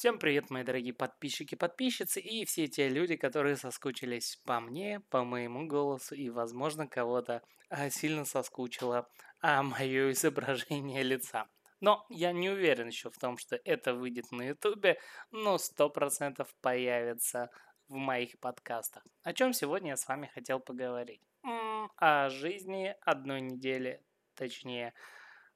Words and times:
Всем 0.00 0.18
привет, 0.18 0.48
мои 0.48 0.64
дорогие 0.64 0.94
подписчики, 0.94 1.56
подписчицы 1.56 2.20
и 2.20 2.46
все 2.46 2.68
те 2.68 2.88
люди, 2.88 3.16
которые 3.16 3.56
соскучились 3.56 4.40
по 4.46 4.58
мне, 4.58 5.00
по 5.10 5.24
моему 5.24 5.66
голосу 5.66 6.14
и, 6.14 6.30
возможно, 6.30 6.88
кого-то 6.88 7.42
а, 7.68 7.90
сильно 7.90 8.24
соскучило 8.24 9.06
а, 9.42 9.62
мое 9.62 10.10
изображение 10.12 11.02
лица. 11.02 11.50
Но 11.80 12.06
я 12.08 12.32
не 12.32 12.48
уверен 12.48 12.86
еще 12.86 13.10
в 13.10 13.18
том, 13.18 13.36
что 13.36 13.56
это 13.56 13.92
выйдет 13.92 14.32
на 14.32 14.40
ютубе, 14.40 14.98
но 15.32 15.58
сто 15.58 15.90
процентов 15.90 16.48
появится 16.62 17.50
в 17.86 17.96
моих 17.96 18.40
подкастах. 18.40 19.06
О 19.22 19.34
чем 19.34 19.52
сегодня 19.52 19.90
я 19.90 19.96
с 19.98 20.08
вами 20.08 20.30
хотел 20.32 20.60
поговорить? 20.60 21.20
М-м, 21.44 21.92
о 21.96 22.30
жизни 22.30 22.96
одной 23.02 23.42
недели, 23.42 24.02
точнее, 24.34 24.94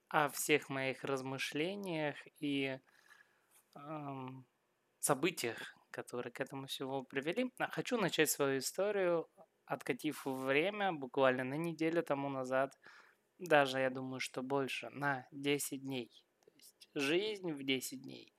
о 0.08 0.28
всех 0.28 0.68
моих 0.68 1.02
размышлениях 1.02 2.16
и 2.40 2.78
событиях, 4.98 5.58
которые 5.90 6.32
к 6.32 6.40
этому 6.40 6.66
всего 6.66 7.02
привели. 7.02 7.52
А, 7.58 7.68
хочу 7.70 7.98
начать 7.98 8.30
свою 8.30 8.58
историю, 8.58 9.28
откатив 9.66 10.24
время 10.24 10.92
буквально 10.92 11.44
на 11.44 11.54
неделю 11.54 12.02
тому 12.02 12.28
назад, 12.28 12.78
даже 13.38 13.80
я 13.80 13.90
думаю, 13.90 14.20
что 14.20 14.42
больше, 14.42 14.90
на 14.90 15.26
10 15.32 15.82
дней. 15.82 16.10
То 16.44 16.50
есть 16.54 16.88
жизнь 16.94 17.52
в 17.52 17.62
10 17.62 18.02
дней. 18.02 18.32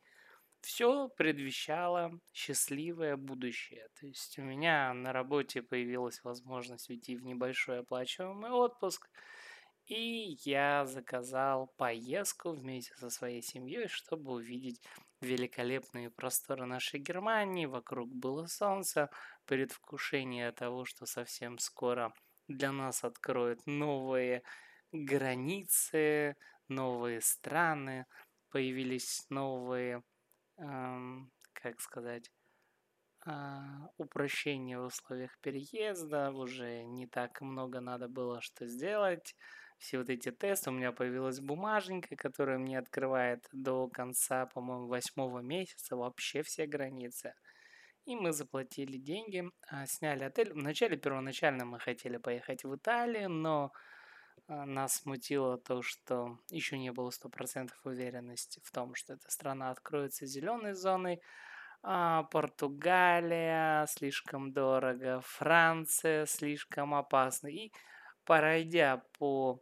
Все 0.62 1.10
предвещало 1.10 2.20
счастливое 2.34 3.18
будущее. 3.18 3.88
То 4.00 4.08
есть 4.08 4.40
у 4.40 4.42
меня 4.42 4.94
на 4.94 5.14
работе 5.14 5.62
появилась 5.62 6.24
возможность 6.24 6.90
уйти 6.90 7.16
в 7.16 7.24
небольшой 7.24 7.80
оплачиваемый 7.80 8.52
отпуск– 8.52 9.10
и 9.88 10.38
я 10.44 10.86
заказал 10.86 11.68
поездку 11.78 12.52
вместе 12.52 12.96
со 12.96 13.10
своей 13.10 13.42
семьей, 13.42 13.88
чтобы 13.88 14.34
увидеть 14.34 14.82
великолепные 15.22 16.10
просторы 16.10 16.66
нашей 16.66 17.00
Германии. 17.00 17.66
Вокруг 17.66 18.10
было 18.10 18.48
солнце, 18.48 19.10
предвкушение 19.46 20.52
того, 20.52 20.86
что 20.86 21.06
совсем 21.06 21.60
скоро 21.60 22.14
для 22.48 22.72
нас 22.72 23.04
откроют 23.04 23.66
новые 23.66 24.44
границы, 24.92 26.36
новые 26.68 27.22
страны, 27.22 28.06
появились 28.50 29.26
новые, 29.30 30.04
эм, 30.58 31.32
как 31.54 31.80
сказать, 31.82 32.32
э, 33.26 33.32
упрощения 33.98 34.80
в 34.80 34.86
условиях 34.86 35.38
переезда, 35.42 36.32
уже 36.32 36.84
не 36.84 37.08
так 37.08 37.42
много 37.42 37.82
надо 37.82 38.08
было 38.08 38.42
что 38.42 38.68
сделать 38.68 39.36
все 39.78 40.00
вот 40.00 40.10
эти 40.10 40.32
тесты. 40.32 40.70
У 40.70 40.74
меня 40.74 40.92
появилась 40.92 41.40
бумаженька, 41.40 42.16
которая 42.16 42.58
мне 42.58 42.80
открывает 42.80 43.48
до 43.52 43.88
конца, 43.88 44.46
по-моему, 44.46 44.88
восьмого 44.88 45.40
месяца 45.40 45.96
вообще 45.96 46.44
все 46.44 46.66
границы. 46.66 47.34
И 48.06 48.16
мы 48.16 48.34
заплатили 48.34 48.98
деньги, 48.98 49.50
а, 49.68 49.88
сняли 49.88 50.24
отель. 50.24 50.54
Вначале, 50.54 50.96
первоначально 50.96 51.66
мы 51.66 51.80
хотели 51.80 52.18
поехать 52.18 52.64
в 52.64 52.76
Италию, 52.76 53.30
но 53.30 53.72
а, 54.48 54.66
нас 54.66 54.98
смутило 54.98 55.58
то, 55.58 55.82
что 55.82 56.38
еще 56.52 56.78
не 56.78 56.92
было 56.92 57.10
100% 57.10 57.72
уверенности 57.84 58.62
в 58.64 58.72
том, 58.72 58.94
что 58.94 59.14
эта 59.14 59.32
страна 59.32 59.72
откроется 59.72 60.28
зеленой 60.28 60.74
зоной. 60.74 61.20
А 61.82 62.24
Португалия 62.24 63.86
слишком 63.88 64.52
дорого, 64.52 65.22
Франция 65.22 66.26
слишком 66.26 66.94
опасно. 66.94 67.48
И 67.48 67.72
пройдя 68.26 69.04
по 69.18 69.62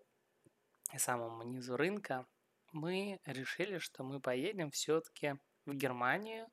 самому 0.97 1.43
низу 1.43 1.77
рынка, 1.77 2.25
мы 2.71 3.19
решили, 3.25 3.77
что 3.77 4.03
мы 4.03 4.19
поедем 4.19 4.71
все-таки 4.71 5.35
в 5.65 5.73
Германию 5.73 6.47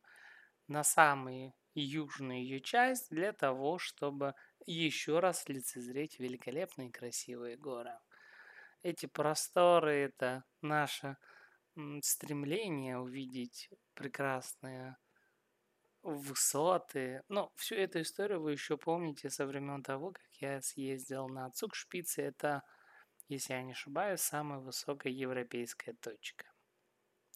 на 0.68 0.84
самую 0.84 1.54
южную 1.74 2.42
ее 2.42 2.60
часть 2.60 3.10
для 3.10 3.32
того, 3.32 3.78
чтобы 3.78 4.34
еще 4.66 5.20
раз 5.20 5.48
лицезреть 5.48 6.18
великолепные 6.18 6.90
красивые 6.90 7.56
горы. 7.56 7.98
Эти 8.82 9.06
просторы– 9.06 9.92
это 9.92 10.44
наше 10.60 11.16
стремление 12.02 12.98
увидеть 12.98 13.70
прекрасные 13.94 14.96
высоты. 16.02 17.22
Но 17.28 17.52
всю 17.56 17.74
эту 17.74 18.00
историю 18.00 18.40
вы 18.40 18.52
еще 18.52 18.76
помните 18.76 19.30
со 19.30 19.46
времен 19.46 19.82
того, 19.82 20.12
как 20.12 20.28
я 20.40 20.60
съездил 20.62 21.28
на 21.28 21.50
Цукшпице. 21.50 22.22
Это 22.22 22.62
если 23.30 23.52
я 23.52 23.62
не 23.62 23.72
ошибаюсь, 23.72 24.20
самая 24.20 24.58
высокая 24.58 25.12
европейская 25.12 25.92
точка. 25.92 26.46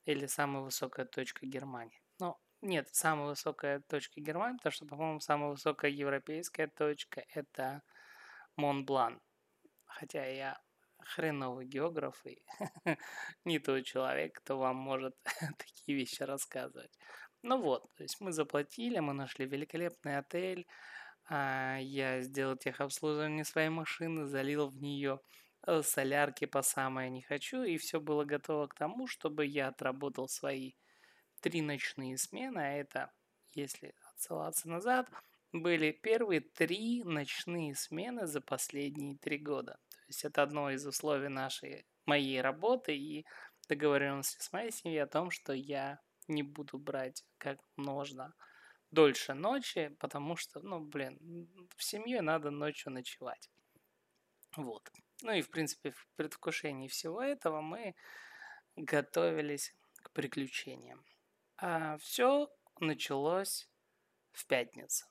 Или 0.04 0.26
самая 0.26 0.64
высокая 0.64 1.06
точка 1.06 1.46
Германии. 1.46 2.02
Ну, 2.18 2.36
нет, 2.62 2.88
самая 2.92 3.28
высокая 3.28 3.78
точка 3.80 4.20
Германии, 4.20 4.56
потому 4.56 4.72
что, 4.72 4.86
по-моему, 4.86 5.20
самая 5.20 5.50
высокая 5.50 5.92
европейская 5.92 6.66
точка– 6.66 7.24
это 7.28 7.82
Монблан. 8.56 9.20
Хотя 9.86 10.26
я 10.26 10.60
хреновый 10.98 11.66
географ 11.66 12.26
и 12.26 12.42
не 13.44 13.60
тот 13.60 13.84
человек, 13.84 14.34
кто 14.40 14.58
вам 14.58 14.76
может 14.76 15.14
такие 15.58 15.96
вещи 15.96 16.24
рассказывать. 16.24 16.98
Ну 17.44 17.60
вот, 17.60 17.82
то 17.94 18.02
есть 18.02 18.20
мы 18.20 18.32
заплатили, 18.32 18.98
мы 18.98 19.12
нашли 19.12 19.46
великолепный 19.46 20.18
отель, 20.18 20.66
а, 21.28 21.78
я 21.78 22.20
сделал 22.22 22.56
техобслуживание 22.56 23.44
своей 23.44 23.68
машины, 23.68 24.26
залил 24.26 24.68
в 24.68 24.80
нее 24.80 25.20
Э, 25.66 25.82
солярки 25.82 26.44
по 26.44 26.62
самое 26.62 27.10
не 27.10 27.22
хочу, 27.22 27.62
и 27.62 27.78
все 27.78 28.00
было 28.00 28.24
готово 28.24 28.66
к 28.66 28.74
тому, 28.74 29.06
чтобы 29.06 29.46
я 29.46 29.68
отработал 29.68 30.28
свои 30.28 30.72
три 31.40 31.62
ночные 31.62 32.18
смены, 32.18 32.58
а 32.58 32.72
это, 32.72 33.12
если 33.54 33.94
отсылаться 34.12 34.68
назад, 34.68 35.08
были 35.52 35.92
первые 35.92 36.40
три 36.40 37.02
ночные 37.04 37.74
смены 37.74 38.26
за 38.26 38.40
последние 38.42 39.16
три 39.16 39.38
года. 39.38 39.78
То 39.90 40.08
есть 40.08 40.24
это 40.24 40.42
одно 40.42 40.70
из 40.70 40.86
условий 40.86 41.28
нашей, 41.28 41.86
моей 42.04 42.42
работы 42.42 42.94
и 42.94 43.24
договоренности 43.68 44.42
с 44.42 44.52
моей 44.52 44.70
семьей 44.70 45.02
о 45.02 45.06
том, 45.06 45.30
что 45.30 45.54
я 45.54 45.98
не 46.28 46.42
буду 46.42 46.78
брать 46.78 47.24
как 47.38 47.58
можно 47.76 48.34
дольше 48.90 49.34
ночи, 49.34 49.88
потому 49.98 50.36
что, 50.36 50.60
ну, 50.60 50.80
блин, 50.80 51.18
в 51.76 51.82
семье 51.82 52.22
надо 52.22 52.50
ночью 52.50 52.92
ночевать. 52.92 53.50
Вот. 54.56 54.90
Ну 55.22 55.32
и, 55.32 55.42
в 55.42 55.50
принципе, 55.50 55.90
в 55.90 56.06
предвкушении 56.16 56.88
всего 56.88 57.22
этого 57.22 57.60
мы 57.60 57.94
готовились 58.76 59.74
к 60.02 60.10
приключениям. 60.12 61.04
А 61.56 61.96
все 61.98 62.48
началось 62.80 63.68
в 64.32 64.46
пятницу. 64.46 65.06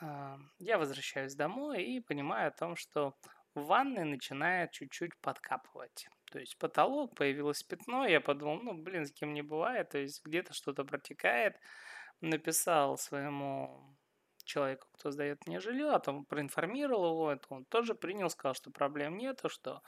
А, 0.00 0.38
я 0.58 0.78
возвращаюсь 0.78 1.34
домой 1.34 1.84
и 1.84 2.00
понимаю 2.00 2.48
о 2.48 2.56
том, 2.56 2.76
что 2.76 3.14
в 3.54 3.64
ванной 3.64 4.04
начинает 4.04 4.72
чуть-чуть 4.72 5.16
подкапывать. 5.20 6.08
То 6.30 6.38
есть 6.38 6.58
потолок, 6.58 7.14
появилось 7.16 7.62
пятно, 7.62 8.06
я 8.06 8.20
подумал, 8.20 8.60
ну, 8.62 8.74
блин, 8.74 9.06
с 9.06 9.12
кем 9.12 9.32
не 9.32 9.42
бывает, 9.42 9.90
то 9.90 9.98
есть 9.98 10.24
где-то 10.24 10.52
что-то 10.52 10.84
протекает. 10.84 11.56
Написал 12.20 12.98
своему 12.98 13.96
человеку, 14.44 14.88
кто 14.92 15.10
сдает 15.10 15.46
мне 15.46 15.60
жилье, 15.60 15.90
а 15.90 16.00
там 16.00 16.24
проинформировал 16.24 17.12
его, 17.12 17.32
это 17.32 17.46
он 17.50 17.64
тоже 17.66 17.94
принял, 17.94 18.30
сказал, 18.30 18.54
что 18.54 18.70
проблем 18.70 19.16
нет, 19.16 19.40
что 19.46 19.82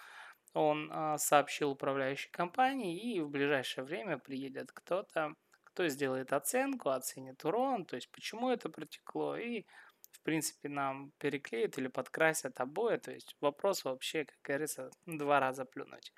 он 0.52 0.90
а, 0.92 1.18
сообщил 1.18 1.70
управляющей 1.70 2.30
компании, 2.30 3.14
и 3.14 3.20
в 3.20 3.30
ближайшее 3.30 3.84
время 3.84 4.18
приедет 4.18 4.70
кто-то, 4.72 5.34
кто 5.64 5.88
сделает 5.88 6.32
оценку, 6.32 6.90
оценит 6.90 7.44
урон, 7.44 7.84
то 7.84 7.96
есть 7.96 8.10
почему 8.10 8.50
это 8.50 8.68
протекло, 8.68 9.36
и 9.36 9.64
в 10.10 10.22
принципе 10.22 10.68
нам 10.68 11.12
переклеят 11.18 11.78
или 11.78 11.88
подкрасят 11.88 12.60
обои, 12.60 12.96
то 12.98 13.12
есть 13.12 13.36
вопрос 13.40 13.84
вообще, 13.84 14.24
как 14.24 14.36
говорится, 14.42 14.90
два 15.06 15.40
раза 15.40 15.64
плюнуть. 15.64 16.12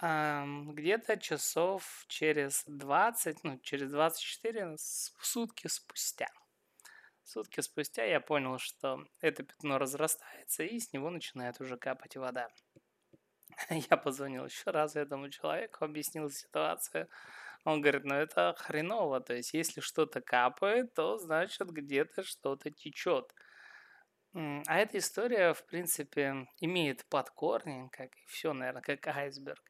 Где-то 0.00 1.16
часов 1.18 2.04
через 2.08 2.64
20, 2.66 3.44
ну, 3.44 3.58
через 3.58 3.90
24 3.90 4.76
сутки 4.78 5.68
спустя– 5.68 6.28
Сутки 7.24 7.60
спустя 7.62 8.04
я 8.04 8.20
понял, 8.20 8.58
что 8.58 9.06
это 9.20 9.44
пятно 9.44 9.78
разрастается, 9.78 10.62
и 10.62 10.78
с 10.78 10.92
него 10.92 11.08
начинает 11.08 11.58
уже 11.58 11.78
капать 11.78 12.16
вода. 12.16 12.48
Я 13.90 13.96
позвонил 13.96 14.44
еще 14.44 14.70
раз 14.70 14.94
этому 14.94 15.30
человеку, 15.30 15.84
объяснил 15.84 16.28
ситуацию. 16.30 17.08
Он 17.64 17.80
говорит, 17.80 18.04
ну 18.04 18.14
это 18.14 18.54
хреново, 18.58 19.20
то 19.20 19.32
есть 19.32 19.54
если 19.54 19.80
что-то 19.80 20.20
капает, 20.20 20.92
то 20.92 21.16
значит 21.16 21.70
где-то 21.70 22.22
что-то 22.22 22.70
течет. 22.70 23.34
А 24.34 24.78
эта 24.78 24.98
история, 24.98 25.54
в 25.54 25.64
принципе, 25.64 26.46
имеет 26.60 27.06
под 27.06 27.30
корни, 27.30 27.88
как 27.90 28.14
и 28.14 28.26
все, 28.26 28.52
наверное, 28.52 28.82
как 28.82 29.06
айсберг. 29.06 29.62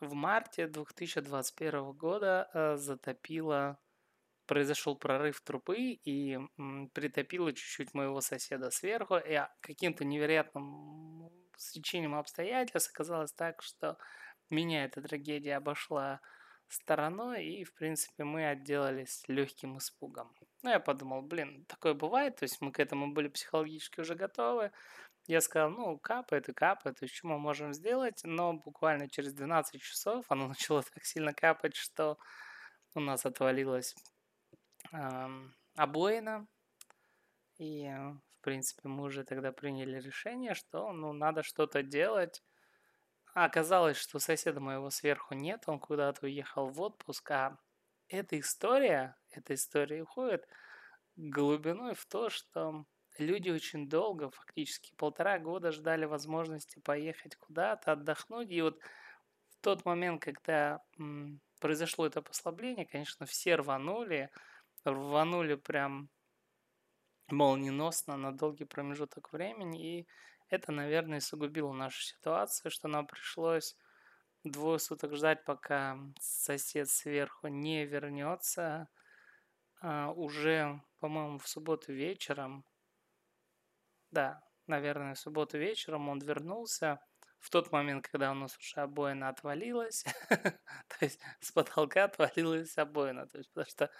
В 0.00 0.14
марте 0.14 0.66
2021 0.66 1.92
года 1.92 2.50
э, 2.52 2.76
затопило 2.76 3.78
произошел 4.46 4.96
прорыв 4.96 5.40
трубы 5.40 5.92
и 5.92 6.38
притопило 6.92 7.52
чуть-чуть 7.52 7.94
моего 7.94 8.20
соседа 8.20 8.70
сверху. 8.70 9.16
И 9.16 9.40
каким-то 9.60 10.04
невероятным 10.04 11.30
стечением 11.56 12.14
обстоятельств 12.14 12.90
оказалось 12.92 13.32
так, 13.32 13.62
что 13.62 13.96
меня 14.50 14.84
эта 14.84 15.00
трагедия 15.00 15.56
обошла 15.56 16.20
стороной, 16.68 17.44
и, 17.44 17.64
в 17.64 17.74
принципе, 17.74 18.24
мы 18.24 18.48
отделались 18.48 19.24
легким 19.28 19.78
испугом. 19.78 20.34
Ну, 20.62 20.70
я 20.70 20.80
подумал, 20.80 21.22
блин, 21.22 21.64
такое 21.66 21.94
бывает, 21.94 22.36
то 22.36 22.44
есть 22.44 22.60
мы 22.60 22.72
к 22.72 22.80
этому 22.80 23.12
были 23.12 23.28
психологически 23.28 24.00
уже 24.00 24.14
готовы. 24.14 24.72
Я 25.26 25.40
сказал, 25.40 25.70
ну, 25.70 25.98
капает 25.98 26.48
и 26.50 26.52
капает, 26.52 27.00
есть 27.00 27.14
что 27.14 27.28
мы 27.28 27.38
можем 27.38 27.72
сделать, 27.72 28.20
но 28.24 28.52
буквально 28.52 29.08
через 29.08 29.32
12 29.32 29.80
часов 29.80 30.26
оно 30.28 30.48
начало 30.48 30.82
так 30.82 31.04
сильно 31.04 31.32
капать, 31.32 31.74
что 31.74 32.18
у 32.94 33.00
нас 33.00 33.24
отвалилась 33.24 33.94
эм, 34.92 35.54
обоина, 35.76 36.46
и, 37.56 37.88
в 37.88 38.40
принципе, 38.40 38.88
мы 38.88 39.04
уже 39.04 39.24
тогда 39.24 39.52
приняли 39.52 39.98
решение, 40.00 40.54
что, 40.54 40.92
ну, 40.92 41.12
надо 41.12 41.42
что-то 41.42 41.82
делать, 41.82 42.42
а 43.34 43.46
оказалось, 43.46 43.96
что 43.96 44.18
соседа 44.18 44.60
моего 44.60 44.90
сверху 44.90 45.34
нет, 45.34 45.64
он 45.66 45.80
куда-то 45.80 46.26
уехал 46.26 46.68
в 46.68 46.80
отпуск, 46.80 47.30
а 47.30 47.58
эта 48.08 48.38
история, 48.38 49.16
эта 49.30 49.54
история 49.54 50.02
уходит 50.02 50.46
глубиной 51.16 51.94
в 51.94 52.04
то, 52.06 52.28
что 52.28 52.84
люди 53.18 53.50
очень 53.50 53.88
долго, 53.88 54.30
фактически 54.30 54.92
полтора 54.96 55.38
года 55.38 55.72
ждали 55.72 56.04
возможности 56.04 56.78
поехать 56.80 57.36
куда-то, 57.36 57.92
отдохнуть. 57.92 58.50
И 58.50 58.62
вот 58.62 58.80
в 59.50 59.60
тот 59.62 59.84
момент, 59.84 60.22
когда 60.22 60.82
м, 60.98 61.40
произошло 61.60 62.06
это 62.06 62.22
послабление, 62.22 62.86
конечно, 62.86 63.26
все 63.26 63.56
рванули, 63.56 64.30
рванули 64.84 65.56
прям 65.56 66.10
молниеносно 67.30 68.16
на 68.16 68.32
долгий 68.36 68.64
промежуток 68.64 69.32
времени. 69.32 70.00
И 70.00 70.08
это, 70.48 70.72
наверное, 70.72 71.20
сугубило 71.20 71.72
нашу 71.72 72.02
ситуацию, 72.02 72.70
что 72.70 72.88
нам 72.88 73.06
пришлось 73.06 73.76
двое 74.44 74.78
суток 74.78 75.14
ждать, 75.16 75.44
пока 75.44 75.98
сосед 76.20 76.88
сверху 76.88 77.48
не 77.48 77.86
вернется. 77.86 78.88
А, 79.80 80.12
уже, 80.12 80.80
по-моему, 81.00 81.38
в 81.38 81.48
субботу 81.48 81.92
вечером, 81.92 82.64
да, 84.14 84.40
наверное, 84.66 85.14
в 85.14 85.18
субботу 85.18 85.58
вечером 85.58 86.08
он 86.08 86.20
вернулся 86.20 87.00
в 87.40 87.50
тот 87.50 87.72
момент, 87.72 88.08
когда 88.08 88.30
у 88.30 88.34
нас 88.34 88.56
уже 88.56 88.80
обоина 88.80 89.28
отвалилась, 89.28 90.04
то 90.30 90.96
есть 91.00 91.20
с 91.40 91.52
потолка 91.52 92.04
отвалилась 92.04 92.78
обоина, 92.78 93.26
то 93.26 93.38
есть 93.38 93.52
потому 93.52 93.70
что 93.70 93.90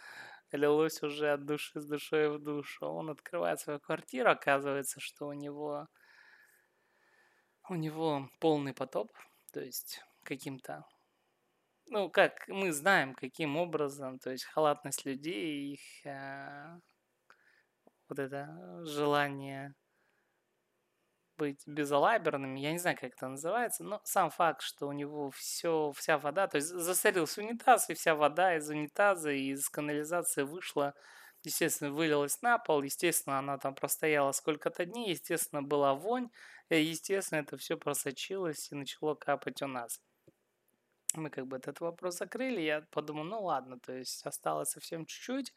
лилось 0.53 1.03
уже 1.03 1.33
от 1.33 1.45
души 1.45 1.81
с 1.81 1.87
душой 1.87 2.31
в 2.31 2.39
душу. 2.39 2.87
Он 2.87 3.11
открывает 3.11 3.61
свою 3.61 3.81
квартиру, 3.81 4.31
оказывается, 4.31 5.01
что 5.01 5.27
у 5.27 5.33
него 5.33 5.89
у 7.69 7.75
него 7.75 8.31
полный 8.41 8.73
потоп, 8.73 9.13
то 9.53 9.61
есть 9.61 10.01
каким-то 10.23 10.85
ну, 11.89 12.09
как 12.09 12.49
мы 12.49 12.73
знаем, 12.73 13.15
каким 13.15 13.57
образом, 13.57 14.19
то 14.19 14.31
есть 14.31 14.45
халатность 14.45 15.05
людей, 15.05 15.75
их 15.75 16.07
э, 16.07 16.79
вот 18.09 18.19
это 18.19 18.49
желание 18.85 19.75
быть 21.37 21.63
безалаберными, 21.67 22.61
я 22.61 22.73
не 22.73 22.79
знаю, 22.79 22.97
как 23.01 23.13
это 23.15 23.29
называется, 23.29 23.85
но 23.85 24.01
сам 24.05 24.31
факт, 24.31 24.63
что 24.63 24.87
у 24.87 24.93
него 24.93 25.31
все, 25.31 25.93
вся 25.97 26.19
вода, 26.19 26.47
то 26.47 26.57
есть 26.57 26.69
засорился 26.69 27.41
унитаз, 27.41 27.91
и 27.91 27.95
вся 27.95 28.15
вода 28.15 28.57
из 28.57 28.69
унитаза 28.69 29.31
и 29.31 29.51
из 29.53 29.69
канализации 29.69 30.43
вышла, 30.43 30.95
естественно, 31.43 31.93
вылилась 31.93 32.41
на 32.43 32.59
пол, 32.59 32.83
естественно, 32.83 33.39
она 33.39 33.59
там 33.59 33.75
простояла 33.75 34.33
сколько-то 34.33 34.85
дней, 34.85 35.11
естественно, 35.11 35.63
была 35.63 35.95
вонь, 35.95 36.31
и, 36.69 36.83
естественно, 36.83 37.41
это 37.41 37.57
все 37.57 37.77
просочилось 37.77 38.71
и 38.73 38.75
начало 38.75 39.15
капать 39.15 39.63
у 39.63 39.67
нас. 39.67 40.01
Мы 41.15 41.31
как 41.31 41.47
бы 41.47 41.57
этот 41.57 41.81
вопрос 41.81 42.17
закрыли, 42.17 42.61
я 42.61 42.83
подумал, 42.91 43.25
ну 43.25 43.43
ладно, 43.43 43.79
то 43.79 43.93
есть 43.93 44.25
осталось 44.27 44.71
совсем 44.71 45.07
чуть-чуть, 45.07 45.55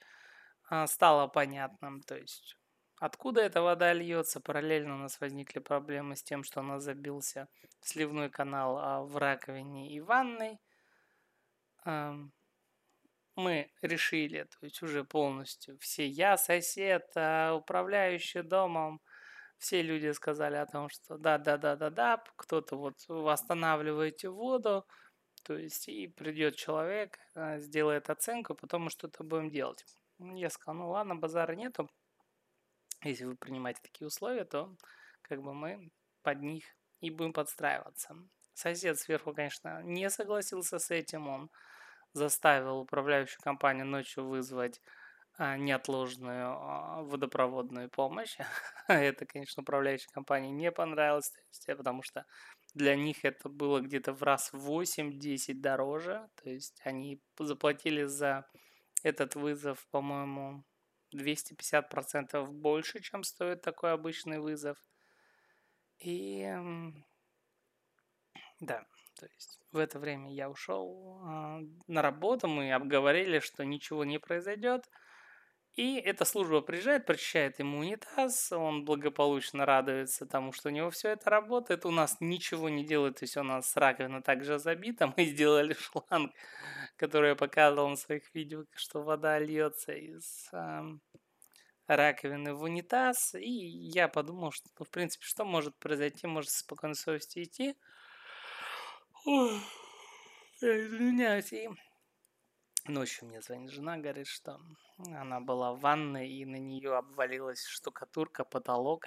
а, 0.69 0.85
стало 0.87 1.27
понятным, 1.27 2.01
то 2.01 2.15
есть 2.17 2.57
откуда 2.99 3.41
эта 3.41 3.61
вода 3.61 3.93
льется. 3.93 4.39
Параллельно 4.39 4.95
у 4.95 4.97
нас 4.97 5.19
возникли 5.19 5.59
проблемы 5.59 6.15
с 6.15 6.23
тем, 6.23 6.43
что 6.43 6.61
у 6.61 6.63
нас 6.63 6.83
забился 6.83 7.47
сливной 7.81 8.29
канал 8.29 8.77
а, 8.77 9.01
в 9.03 9.17
раковине 9.17 9.91
и 9.91 9.99
ванной. 9.99 10.59
Мы 13.35 13.71
решили, 13.83 14.43
то 14.43 14.57
есть 14.61 14.81
уже 14.81 15.03
полностью 15.03 15.77
все, 15.77 16.07
я, 16.07 16.37
сосед, 16.37 17.11
а, 17.15 17.53
управляющий 17.53 18.41
домом, 18.41 18.99
все 19.57 19.81
люди 19.83 20.11
сказали 20.11 20.55
о 20.55 20.65
том, 20.65 20.89
что 20.89 21.17
да-да-да-да-да, 21.17 22.23
кто-то 22.35 22.75
вот 22.77 22.95
восстанавливаете 23.07 24.29
воду, 24.29 24.85
то 25.43 25.55
есть 25.55 25.87
и 25.87 26.07
придет 26.07 26.55
человек, 26.55 27.19
а, 27.35 27.59
сделает 27.59 28.09
оценку, 28.09 28.55
потом 28.55 28.85
мы 28.85 28.89
что-то 28.89 29.23
будем 29.23 29.49
делать. 29.49 29.85
Я 30.19 30.49
сказал, 30.49 30.75
ну 30.75 30.89
ладно, 30.89 31.15
базара 31.15 31.53
нету, 31.53 31.89
если 33.09 33.25
вы 33.25 33.35
принимаете 33.35 33.79
такие 33.81 34.07
условия, 34.07 34.45
то 34.45 34.75
как 35.21 35.41
бы 35.41 35.53
мы 35.53 35.91
под 36.23 36.41
них 36.41 36.63
и 36.99 37.09
будем 37.09 37.33
подстраиваться. 37.33 38.15
Сосед 38.53 38.99
сверху, 38.99 39.33
конечно, 39.33 39.81
не 39.83 40.09
согласился 40.09 40.79
с 40.79 40.89
этим, 40.89 41.27
он 41.27 41.49
заставил 42.13 42.79
управляющую 42.79 43.39
компанию 43.41 43.85
ночью 43.85 44.25
вызвать 44.25 44.81
а, 45.37 45.55
неотложную 45.55 46.47
а, 46.47 47.03
водопроводную 47.03 47.89
помощь. 47.89 48.37
это, 48.87 49.25
конечно, 49.27 49.61
управляющей 49.61 50.09
компании 50.11 50.49
не 50.49 50.71
понравилось, 50.71 51.31
потому 51.67 52.01
что 52.01 52.25
для 52.73 52.95
них 52.95 53.23
это 53.23 53.47
было 53.47 53.79
где-то 53.79 54.13
в 54.13 54.23
раз 54.23 54.51
8-10 54.51 55.53
дороже. 55.53 56.27
То 56.41 56.49
есть 56.49 56.81
они 56.83 57.21
заплатили 57.37 58.05
за 58.05 58.47
этот 59.03 59.35
вызов, 59.35 59.85
по-моему, 59.91 60.63
250% 61.13 62.51
больше, 62.51 63.01
чем 63.01 63.23
стоит 63.23 63.61
такой 63.61 63.93
обычный 63.93 64.39
вызов. 64.39 64.77
И 65.99 66.47
да, 68.59 68.85
то 69.19 69.25
есть 69.25 69.59
в 69.71 69.77
это 69.77 69.99
время 69.99 70.33
я 70.33 70.49
ушел 70.49 71.21
э, 71.21 71.59
на 71.87 72.01
работу, 72.01 72.47
мы 72.47 72.71
обговорили, 72.71 73.39
что 73.39 73.63
ничего 73.63 74.03
не 74.03 74.19
произойдет. 74.19 74.89
И 75.77 75.99
эта 75.99 76.25
служба 76.25 76.61
приезжает, 76.61 77.05
прочищает 77.05 77.59
ему 77.59 77.77
унитаз, 77.77 78.51
он 78.51 78.83
благополучно 78.83 79.63
радуется 79.63 80.25
тому, 80.25 80.51
что 80.51 80.69
у 80.69 80.71
него 80.71 80.89
все 80.89 81.09
это 81.09 81.29
работает. 81.29 81.85
У 81.85 81.91
нас 81.91 82.17
ничего 82.19 82.67
не 82.67 82.83
делает, 82.83 83.19
то 83.19 83.25
есть 83.25 83.37
у 83.37 83.43
нас 83.43 83.77
раковина 83.77 84.23
также 84.23 84.57
забита. 84.57 85.13
Мы 85.15 85.25
сделали 85.25 85.73
шланг, 85.73 86.33
который 86.95 87.29
я 87.29 87.35
показывал 87.35 87.89
на 87.89 87.95
своих 87.95 88.33
видео, 88.33 88.65
что 88.75 89.03
вода 89.03 89.37
льется 89.37 89.93
из 89.93 90.49
э, 90.51 90.81
раковины 91.85 92.55
в 92.55 92.63
унитаз. 92.63 93.35
И 93.35 93.51
я 93.51 94.07
подумал, 94.07 94.51
что, 94.51 94.67
ну, 94.79 94.83
в 94.83 94.89
принципе, 94.89 95.27
что 95.27 95.45
может 95.45 95.77
произойти? 95.77 96.25
Может 96.25 96.49
с 96.49 96.57
спокойной 96.57 96.95
совести 96.95 97.43
идти. 97.43 97.75
Я 99.25 99.61
извиняюсь. 100.59 101.53
И 101.53 101.69
Ночью 102.87 103.27
мне 103.27 103.41
звонит 103.41 103.71
жена, 103.71 103.97
говорит, 103.97 104.27
что 104.27 104.61
она 104.97 105.41
была 105.41 105.73
в 105.73 105.81
ванной, 105.81 106.29
и 106.29 106.45
на 106.45 106.55
нее 106.55 106.95
обвалилась 106.95 107.65
штукатурка, 107.65 108.45
потолок. 108.45 109.05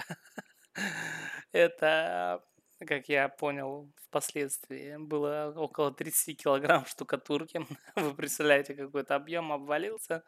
Это, 1.52 2.44
как 2.86 3.08
я 3.08 3.30
понял 3.30 3.90
впоследствии, 3.96 4.96
было 4.98 5.54
около 5.56 5.94
30 5.94 6.42
килограмм 6.42 6.84
штукатурки. 6.84 7.64
Вы 7.96 8.14
представляете, 8.14 8.74
какой-то 8.74 9.14
объем 9.14 9.50
обвалился. 9.50 10.24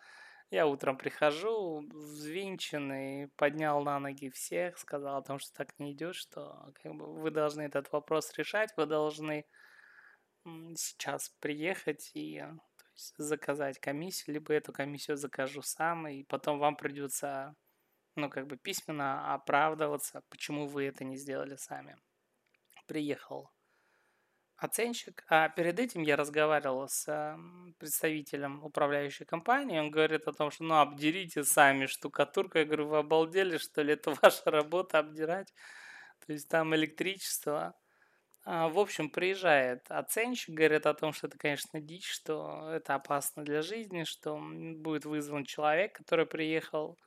Я 0.50 0.66
утром 0.66 0.96
прихожу, 0.96 1.86
взвинченный, 1.92 3.28
поднял 3.36 3.82
на 3.82 3.98
ноги 3.98 4.30
всех, 4.30 4.78
сказал 4.78 5.18
о 5.18 5.22
том, 5.22 5.38
что 5.38 5.52
так 5.52 5.78
не 5.78 5.92
идет, 5.92 6.14
что 6.14 6.72
как 6.82 6.94
бы, 6.94 7.20
вы 7.20 7.30
должны 7.30 7.62
этот 7.62 7.92
вопрос 7.92 8.32
решать, 8.38 8.70
вы 8.78 8.86
должны 8.86 9.44
сейчас 10.74 11.28
приехать 11.40 12.10
и 12.14 12.42
заказать 13.16 13.78
комиссию, 13.78 14.34
либо 14.34 14.52
эту 14.52 14.72
комиссию 14.72 15.16
закажу 15.16 15.62
сам, 15.62 16.08
и 16.08 16.24
потом 16.24 16.58
вам 16.58 16.76
придется, 16.76 17.54
ну, 18.16 18.30
как 18.30 18.46
бы 18.46 18.56
письменно 18.56 19.34
оправдываться, 19.34 20.22
почему 20.28 20.66
вы 20.66 20.84
это 20.84 21.04
не 21.04 21.16
сделали 21.16 21.56
сами. 21.56 21.96
Приехал 22.86 23.50
оценщик, 24.62 25.24
а 25.28 25.48
перед 25.48 25.78
этим 25.80 26.02
я 26.02 26.16
разговаривал 26.16 26.88
с 26.88 27.36
представителем 27.78 28.62
управляющей 28.62 29.26
компании, 29.26 29.80
он 29.80 29.90
говорит 29.90 30.28
о 30.28 30.32
том, 30.32 30.50
что 30.50 30.64
ну 30.64 30.76
обдерите 30.76 31.44
сами 31.44 31.86
штукатурку, 31.86 32.58
я 32.58 32.64
говорю, 32.64 32.88
вы 32.88 32.98
обалдели, 32.98 33.58
что 33.58 33.82
ли, 33.82 33.94
это 33.94 34.14
ваша 34.22 34.50
работа 34.50 35.00
обдирать, 35.00 35.52
то 36.24 36.32
есть 36.32 36.48
там 36.48 36.74
электричество, 36.74 37.74
в 38.44 38.78
общем, 38.78 39.10
приезжает 39.10 39.90
оценщик, 39.90 40.54
говорит 40.54 40.86
о 40.86 40.94
том, 40.94 41.12
что 41.12 41.28
это, 41.28 41.38
конечно, 41.38 41.80
дичь, 41.80 42.10
что 42.10 42.70
это 42.70 42.94
опасно 42.94 43.44
для 43.44 43.62
жизни, 43.62 44.04
что 44.04 44.36
будет 44.38 45.04
вызван 45.04 45.44
человек, 45.44 45.94
который 45.94 46.26
приехал 46.26 46.98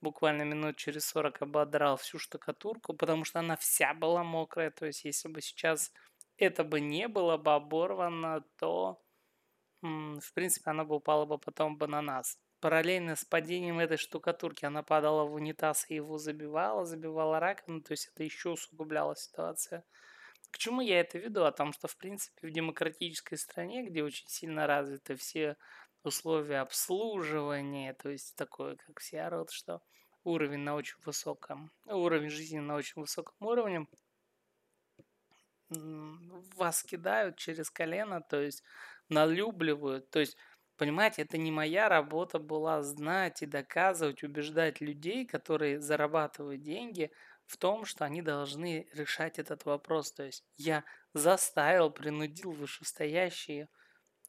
буквально 0.00 0.42
минут 0.42 0.76
через 0.76 1.06
40 1.06 1.42
ободрал 1.42 1.96
всю 1.96 2.18
штукатурку, 2.18 2.94
потому 2.94 3.24
что 3.24 3.40
она 3.40 3.56
вся 3.56 3.94
была 3.94 4.22
мокрая. 4.22 4.70
То 4.70 4.86
есть, 4.86 5.04
если 5.04 5.28
бы 5.28 5.40
сейчас 5.40 5.92
это 6.36 6.62
бы 6.62 6.80
не 6.80 7.08
было 7.08 7.36
бы 7.38 7.54
оборвано, 7.54 8.44
то 8.58 9.00
в 9.82 10.32
принципе, 10.34 10.70
она 10.70 10.84
бы 10.84 10.96
упала 10.96 11.26
бы 11.26 11.38
потом 11.38 11.76
бы 11.76 11.86
на 11.86 12.00
нас. 12.02 12.38
Параллельно 12.60 13.16
с 13.16 13.24
падением 13.24 13.78
этой 13.78 13.98
штукатурки 13.98 14.64
она 14.64 14.82
падала 14.82 15.24
в 15.24 15.34
унитаз 15.34 15.84
и 15.90 15.96
его 15.96 16.16
забивала, 16.16 16.86
забивала 16.86 17.38
раковину, 17.38 17.82
то 17.82 17.92
есть 17.92 18.10
это 18.14 18.24
еще 18.24 18.50
усугубляло 18.50 19.14
ситуацию. 19.14 19.84
К 20.54 20.58
чему 20.58 20.82
я 20.82 21.00
это 21.00 21.18
веду? 21.18 21.42
О 21.42 21.50
том, 21.50 21.72
что, 21.72 21.88
в 21.88 21.96
принципе, 21.96 22.46
в 22.46 22.52
демократической 22.52 23.34
стране, 23.34 23.82
где 23.82 24.04
очень 24.04 24.28
сильно 24.28 24.68
развиты 24.68 25.16
все 25.16 25.56
условия 26.04 26.60
обслуживания, 26.60 27.92
то 27.94 28.08
есть 28.08 28.36
такое, 28.36 28.76
как 28.76 29.00
все 29.00 29.22
орут, 29.22 29.50
что 29.50 29.82
уровень 30.22 30.60
на 30.60 30.76
очень 30.76 30.98
высоком, 31.04 31.72
уровень 31.86 32.30
жизни 32.30 32.60
на 32.60 32.76
очень 32.76 33.00
высоком 33.02 33.34
уровне, 33.40 33.88
вас 35.70 36.84
кидают 36.84 37.36
через 37.36 37.68
колено, 37.68 38.20
то 38.20 38.40
есть 38.40 38.62
налюбливают, 39.08 40.08
то 40.10 40.20
есть 40.20 40.36
Понимаете, 40.76 41.22
это 41.22 41.38
не 41.38 41.52
моя 41.52 41.88
работа 41.88 42.40
была 42.40 42.82
знать 42.82 43.42
и 43.42 43.46
доказывать, 43.46 44.24
убеждать 44.24 44.80
людей, 44.80 45.24
которые 45.24 45.80
зарабатывают 45.80 46.62
деньги, 46.62 47.12
в 47.46 47.56
том, 47.56 47.84
что 47.84 48.04
они 48.04 48.22
должны 48.22 48.88
решать 48.92 49.38
этот 49.38 49.64
вопрос. 49.64 50.12
То 50.12 50.24
есть 50.24 50.44
я 50.56 50.84
заставил, 51.12 51.90
принудил 51.90 52.52
вышестоящие 52.52 53.68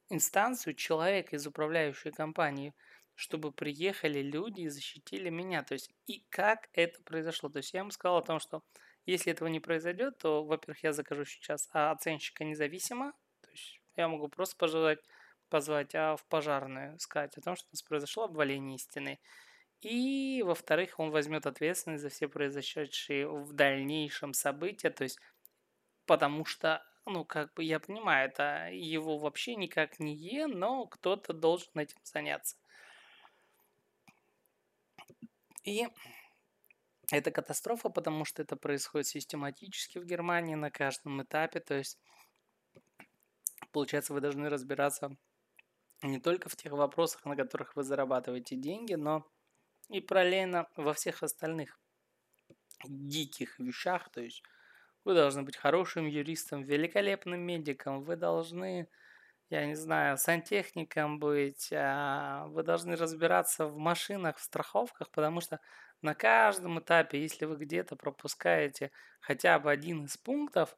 инстанцию 0.09 0.75
человека 0.75 1.35
из 1.35 1.47
управляющей 1.47 2.11
компании, 2.11 2.73
чтобы 3.15 3.51
приехали 3.51 4.21
люди 4.21 4.61
и 4.61 4.69
защитили 4.69 5.29
меня. 5.29 5.63
То 5.63 5.73
есть 5.73 5.89
и 6.05 6.25
как 6.29 6.69
это 6.73 7.01
произошло. 7.03 7.49
То 7.49 7.57
есть 7.57 7.73
я 7.73 7.81
им 7.81 7.91
сказал 7.91 8.17
о 8.17 8.25
том, 8.25 8.39
что 8.39 8.61
если 9.05 9.31
этого 9.31 9.47
не 9.47 9.59
произойдет, 9.59 10.17
то, 10.17 10.43
во-первых, 10.43 10.83
я 10.83 10.91
закажу 10.91 11.25
сейчас 11.25 11.69
а 11.71 11.91
оценщика 11.91 12.43
независимо. 12.43 13.13
То 13.41 13.49
есть 13.51 13.81
я 13.95 14.07
могу 14.07 14.27
просто 14.27 14.57
пожелать 14.57 14.99
позвать, 15.49 15.93
а 15.95 16.15
в 16.15 16.25
пожарную 16.25 16.99
сказать 16.99 17.37
о 17.37 17.41
том, 17.41 17.55
что 17.55 17.67
у 17.67 17.73
нас 17.73 17.81
произошло 17.83 18.23
обваление 18.23 18.77
стены. 18.77 19.19
И, 19.85 20.41
во-вторых, 20.41 20.99
он 20.99 21.11
возьмет 21.11 21.45
ответственность 21.45 22.01
за 22.01 22.09
все 22.09 22.27
произошедшие 22.27 23.29
в 23.29 23.53
дальнейшем 23.53 24.33
события, 24.33 24.89
то 24.89 25.03
есть 25.03 25.19
потому 26.07 26.43
что, 26.43 26.83
ну, 27.05 27.23
как 27.23 27.53
бы 27.53 27.63
я 27.63 27.79
понимаю, 27.79 28.29
это 28.29 28.69
его 28.71 29.19
вообще 29.19 29.55
никак 29.55 29.99
не 29.99 30.15
е, 30.15 30.47
но 30.47 30.87
кто-то 30.87 31.33
должен 31.33 31.69
этим 31.75 31.99
заняться. 32.03 32.57
И 35.63 35.87
это 37.11 37.29
катастрофа, 37.29 37.89
потому 37.89 38.25
что 38.25 38.41
это 38.41 38.55
происходит 38.55 39.05
систематически 39.05 39.99
в 39.99 40.05
Германии 40.05 40.55
на 40.55 40.71
каждом 40.71 41.21
этапе, 41.21 41.59
то 41.59 41.75
есть 41.75 41.99
получается, 43.71 44.13
вы 44.13 44.21
должны 44.21 44.49
разбираться 44.49 45.15
не 46.01 46.19
только 46.19 46.49
в 46.49 46.55
тех 46.55 46.71
вопросах, 46.71 47.23
на 47.25 47.35
которых 47.35 47.75
вы 47.75 47.83
зарабатываете 47.83 48.55
деньги, 48.55 48.95
но 48.95 49.27
и 49.89 50.01
параллельно 50.01 50.67
во 50.75 50.93
всех 50.93 51.23
остальных 51.23 51.79
диких 52.87 53.59
вещах. 53.59 54.09
То 54.11 54.21
есть 54.21 54.43
вы 55.05 55.13
должны 55.15 55.43
быть 55.43 55.57
хорошим 55.57 56.07
юристом, 56.07 56.63
великолепным 56.63 57.41
медиком, 57.41 58.03
вы 58.03 58.15
должны, 58.15 58.89
я 59.49 59.65
не 59.67 59.75
знаю, 59.75 60.17
сантехником 60.17 61.19
быть, 61.19 61.71
а, 61.73 62.47
вы 62.47 62.63
должны 62.63 62.95
разбираться 62.95 63.67
в 63.67 63.77
машинах, 63.77 64.37
в 64.37 64.43
страховках, 64.43 65.11
потому 65.11 65.41
что 65.41 65.59
на 66.01 66.15
каждом 66.15 66.79
этапе, 66.79 67.21
если 67.21 67.45
вы 67.45 67.57
где-то 67.57 67.95
пропускаете 67.95 68.91
хотя 69.21 69.59
бы 69.59 69.71
один 69.71 70.05
из 70.05 70.17
пунктов, 70.17 70.77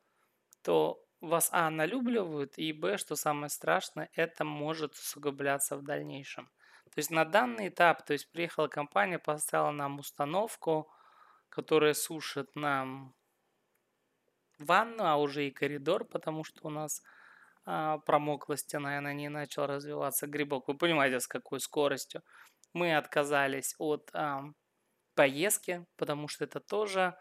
то 0.64 1.04
вас 1.22 1.50
А 1.52 1.70
налюбливают, 1.72 2.58
и 2.58 2.74
Б, 2.74 2.98
что 2.98 3.16
самое 3.16 3.50
страшное, 3.50 4.10
это 4.14 4.44
может 4.46 4.94
усугубляться 4.96 5.78
в 5.78 5.84
дальнейшем. 5.84 6.50
То 6.98 7.00
есть 7.00 7.12
на 7.12 7.26
данный 7.26 7.68
этап, 7.68 8.04
то 8.08 8.14
есть 8.14 8.32
приехала 8.32 8.68
компания, 8.68 9.20
поставила 9.20 9.70
нам 9.70 10.00
установку, 10.00 10.92
которая 11.48 11.94
сушит 11.94 12.56
нам 12.56 13.14
ванну, 14.58 15.06
а 15.06 15.18
уже 15.18 15.46
и 15.46 15.52
коридор, 15.52 16.06
потому 16.06 16.44
что 16.44 16.66
у 16.66 16.72
нас 16.72 17.04
а, 17.66 18.00
промокла 18.00 18.58
стена, 18.58 18.98
и 18.98 19.00
на 19.00 19.14
ней 19.14 19.30
начал 19.30 19.68
развиваться 19.68 20.26
грибок. 20.26 20.68
Вы 20.68 20.76
понимаете, 20.76 21.20
с 21.20 21.28
какой 21.28 21.60
скоростью. 21.60 22.24
Мы 22.74 22.98
отказались 22.98 23.76
от 23.78 24.10
а, 24.14 24.46
поездки, 25.14 25.86
потому 25.98 26.28
что 26.28 26.46
это 26.46 26.60
тоже 26.60 27.16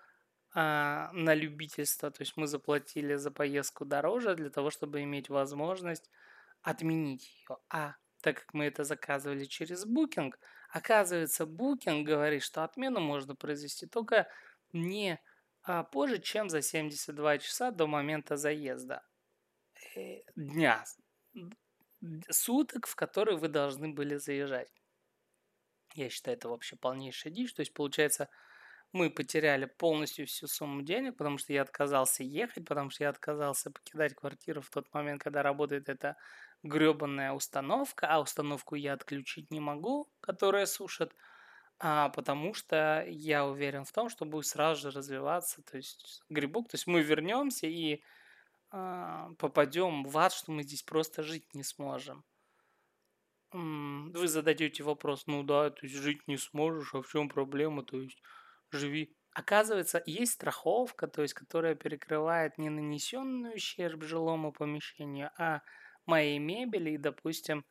а, 0.54 1.11
на 1.12 1.35
любительство. 1.35 2.11
То 2.11 2.23
есть 2.23 2.38
мы 2.38 2.47
заплатили 2.47 3.16
за 3.16 3.30
поездку 3.30 3.85
дороже 3.85 4.37
для 4.37 4.49
того, 4.49 4.71
чтобы 4.71 5.02
иметь 5.02 5.28
возможность 5.28 6.11
отменить 6.62 7.28
ее. 7.28 7.59
А 7.68 7.97
так 8.26 8.38
как 8.38 8.54
мы 8.54 8.64
это 8.64 8.83
заказывали 8.83 9.45
через 9.45 9.87
Booking, 9.87 10.35
оказывается, 10.71 11.45
Booking 11.45 12.02
говорит, 12.02 12.42
что 12.42 12.64
отмену 12.64 12.99
можно 12.99 13.37
произвести 13.37 13.87
только 13.87 14.26
не 14.73 15.21
а, 15.62 15.85
позже, 15.85 16.18
чем 16.18 16.49
за 16.49 16.61
72 16.61 17.38
часа 17.38 17.71
до 17.71 17.87
момента 17.87 18.37
заезда. 18.37 19.06
Э, 19.95 20.23
дня, 20.35 20.85
суток, 22.28 22.88
в 22.88 22.97
которые 22.97 23.38
вы 23.38 23.47
должны 23.47 23.95
были 23.95 24.16
заезжать. 24.16 24.73
Я 25.95 26.11
считаю, 26.11 26.37
это 26.37 26.49
вообще 26.49 26.75
полнейшая 26.75 27.33
дичь. 27.33 27.54
То 27.54 27.61
есть, 27.61 27.73
получается, 27.75 28.28
мы 28.90 29.09
потеряли 29.09 29.66
полностью 29.66 30.26
всю 30.26 30.49
сумму 30.49 30.83
денег, 30.83 31.16
потому 31.16 31.38
что 31.38 31.52
я 31.52 31.62
отказался 31.62 32.25
ехать, 32.25 32.66
потому 32.66 32.90
что 32.90 33.04
я 33.04 33.11
отказался 33.11 33.71
покидать 33.71 34.16
квартиру 34.16 34.62
в 34.62 34.71
тот 34.71 34.92
момент, 34.92 35.23
когда 35.23 35.45
работает 35.45 35.88
эта 35.88 36.16
гребанная 36.62 37.32
установка, 37.32 38.06
а 38.08 38.20
установку 38.20 38.75
я 38.75 38.94
отключить 38.94 39.50
не 39.50 39.60
могу, 39.60 40.10
которая 40.20 40.66
сушит, 40.66 41.14
а, 41.78 42.08
потому 42.10 42.54
что 42.54 43.04
я 43.08 43.46
уверен 43.46 43.84
в 43.84 43.92
том, 43.92 44.08
что 44.08 44.25
будет 44.25 44.46
сразу 44.46 44.82
же 44.82 44.98
развиваться, 44.98 45.62
то 45.62 45.76
есть 45.76 46.22
грибок, 46.28 46.68
то 46.68 46.76
есть 46.76 46.86
мы 46.86 47.02
вернемся 47.02 47.66
и 47.66 48.02
а, 48.70 49.30
попадем 49.38 50.04
в 50.04 50.18
ад, 50.18 50.32
что 50.32 50.52
мы 50.52 50.62
здесь 50.62 50.82
просто 50.82 51.22
жить 51.22 51.54
не 51.54 51.62
сможем. 51.62 52.25
Вы 53.52 54.28
зададете 54.28 54.82
вопрос, 54.82 55.26
ну 55.26 55.42
да, 55.42 55.70
то 55.70 55.86
есть 55.86 55.94
жить 55.94 56.26
не 56.26 56.36
сможешь, 56.36 56.94
а 56.94 57.00
в 57.00 57.08
чем 57.08 57.28
проблема, 57.28 57.84
то 57.84 58.00
есть 58.00 58.20
живи. 58.70 59.16
Оказывается, 59.32 60.02
есть 60.06 60.32
страховка, 60.32 61.06
то 61.06 61.22
есть, 61.22 61.34
которая 61.34 61.75
перекрывает 61.75 62.58
не 62.58 62.70
нанесенный 62.70 63.54
ущерб 63.54 64.02
жилому 64.02 64.52
помещению, 64.52 65.30
а 65.38 65.60
моей 66.06 66.38
мебели 66.38 66.90
и, 66.90 66.98
допустим, 66.98 67.64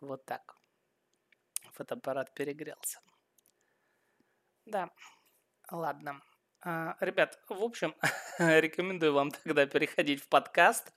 вот 0.00 0.24
так. 0.24 0.56
Фотоаппарат 1.72 2.34
перегрелся. 2.34 3.00
Да, 4.66 4.90
ладно. 5.70 6.22
А, 6.64 6.96
ребят, 7.00 7.40
в 7.48 7.62
общем, 7.62 7.94
рекомендую 8.38 9.12
вам 9.12 9.30
тогда 9.30 9.66
переходить 9.66 10.22
в 10.22 10.28
подкаст. 10.28 10.92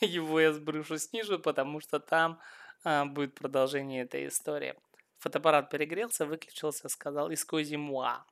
Его 0.00 0.40
я 0.40 0.52
сброшу 0.52 0.98
снизу, 0.98 1.38
потому 1.38 1.80
что 1.80 2.00
там 2.00 2.40
а, 2.84 3.04
будет 3.04 3.34
продолжение 3.34 4.04
этой 4.04 4.26
истории. 4.28 4.74
Фотоаппарат 5.18 5.68
перегрелся, 5.68 6.24
выключился, 6.24 6.88
сказал 6.88 7.30
«Искози 7.32 7.76
муа». 7.76 8.24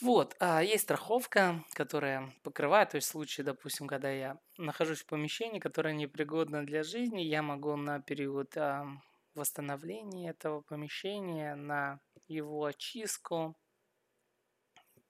Вот, 0.00 0.36
а 0.38 0.62
есть 0.62 0.84
страховка, 0.84 1.64
которая 1.72 2.32
покрывает, 2.44 2.90
то 2.90 2.96
есть 2.96 3.08
в 3.08 3.10
случае, 3.10 3.44
допустим, 3.44 3.88
когда 3.88 4.08
я 4.10 4.38
нахожусь 4.56 5.00
в 5.00 5.06
помещении, 5.06 5.58
которое 5.58 5.92
непригодно 5.92 6.64
для 6.64 6.84
жизни, 6.84 7.22
я 7.22 7.42
могу 7.42 7.74
на 7.74 8.00
период 8.00 8.56
а, 8.56 8.86
восстановления 9.34 10.30
этого 10.30 10.60
помещения, 10.60 11.56
на 11.56 11.98
его 12.28 12.64
очистку 12.64 13.58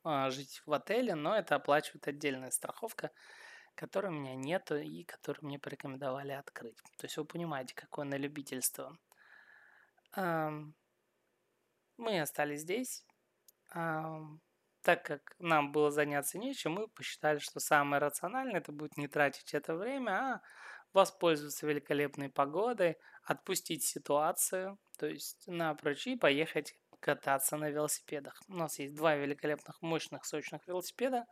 а, 0.05 0.31
жить 0.31 0.63
в 0.65 0.73
отеле, 0.73 1.15
но 1.15 1.37
это 1.37 1.57
оплачивает 1.57 2.09
отдельная 2.09 2.51
страховка, 2.51 3.11
которой 3.75 4.07
у 4.07 4.19
меня 4.19 4.37
нет 4.37 4.73
и 4.73 5.05
которую 5.05 5.49
мне 5.49 5.59
порекомендовали 5.59 6.33
открыть. 6.33 6.79
То 6.97 7.05
есть 7.05 7.19
вы 7.19 7.27
понимаете, 7.27 7.75
какое 7.75 8.07
на 8.07 8.17
любительство. 8.17 8.97
Мы 10.17 10.73
остались 12.21 12.61
здесь. 12.63 13.05
Так 14.89 15.05
как 15.05 15.37
нам 15.39 15.71
было 15.71 15.91
заняться 15.91 16.39
нечем, 16.39 16.73
мы 16.73 16.89
посчитали, 16.89 17.41
что 17.41 17.61
самое 17.61 18.01
рациональное 18.01 18.57
это 18.61 18.73
будет 18.73 18.97
не 18.97 19.07
тратить 19.07 19.53
это 19.53 19.75
время, 19.75 20.13
а 20.13 20.41
воспользоваться 20.95 21.67
великолепной 21.67 22.31
погодой, 22.31 22.97
отпустить 23.23 23.85
ситуацию, 23.85 24.79
то 24.99 25.07
есть 25.07 25.47
напрочь 25.47 26.07
и 26.07 26.17
поехать 26.17 26.75
кататься 27.01 27.59
на 27.59 27.69
велосипедах. 27.69 28.41
У 28.49 28.55
нас 28.55 28.79
есть 28.79 28.95
два 28.95 29.15
великолепных, 29.15 29.83
мощных, 29.83 30.25
сочных 30.25 30.67
велосипеда. 30.67 31.27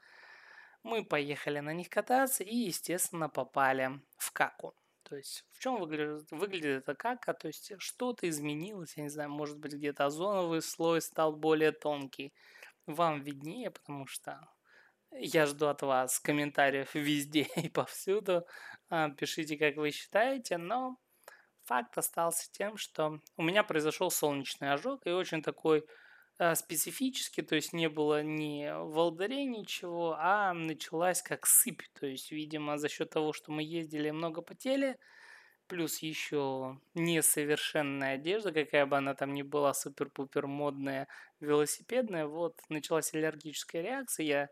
Мы 0.83 1.03
поехали 1.03 1.61
на 1.61 1.73
них 1.73 1.89
кататься 1.89 2.45
и, 2.45 2.55
естественно, 2.55 3.31
попали 3.31 4.03
в 4.19 4.33
каку. 4.33 4.75
То 5.05 5.17
есть 5.17 5.47
в 5.53 5.61
чем 5.61 5.81
выглядит, 5.81 6.31
выглядит 6.31 6.83
это 6.83 6.95
как? 6.95 7.27
А 7.27 7.33
то 7.33 7.47
есть 7.47 7.73
что-то 7.79 8.29
изменилось, 8.29 8.99
я 8.99 9.05
не 9.05 9.09
знаю, 9.09 9.31
может 9.31 9.57
быть 9.57 9.73
где-то 9.73 10.05
озоновый 10.05 10.61
слой 10.61 11.01
стал 11.01 11.35
более 11.35 11.73
тонкий. 11.73 12.35
Вам 12.87 13.21
виднее, 13.23 13.71
потому 13.71 14.07
что 14.07 14.49
Я 15.13 15.47
жду 15.47 15.69
от 15.69 15.83
вас 15.83 16.21
комментариев 16.21 16.95
везде 16.95 17.49
и 17.57 17.69
повсюду. 17.71 18.47
А, 18.91 19.11
пишите, 19.11 19.59
как 19.59 19.77
вы 19.77 19.93
считаете, 19.93 20.59
но 20.59 20.99
факт 21.65 21.99
остался 21.99 22.51
тем, 22.53 22.77
что 22.79 23.21
у 23.37 23.43
меня 23.45 23.65
произошел 23.65 24.11
солнечный 24.11 24.73
ожог 24.73 25.07
и 25.07 25.11
очень 25.13 25.43
такой 25.43 25.85
э, 26.39 26.55
специфический, 26.57 27.43
то 27.43 27.57
есть 27.57 27.73
не 27.75 27.89
было 27.89 28.23
ни 28.23 28.71
волдырей, 28.93 29.47
ничего, 29.47 30.17
а 30.19 30.53
началась 30.55 31.23
как 31.23 31.47
сыпь, 31.47 31.83
то 32.01 32.07
есть, 32.07 32.33
видимо, 32.33 32.79
за 32.79 32.89
счет 32.89 33.11
того, 33.11 33.33
что 33.33 33.53
мы 33.53 33.63
ездили 33.65 34.11
много 34.11 34.43
потели, 34.43 34.99
плюс 35.69 35.99
еще 35.99 36.79
несовершенная 36.95 38.15
одежда, 38.15 38.53
какая 38.53 38.87
бы 38.87 38.97
она 38.97 39.15
там 39.15 39.35
ни 39.35 39.43
была, 39.43 39.75
супер-пупер 39.75 40.47
модная, 40.47 41.09
велосипедная, 41.41 42.27
вот, 42.27 42.61
началась 42.69 43.13
аллергическая 43.15 43.83
реакция, 43.83 44.27
я 44.27 44.49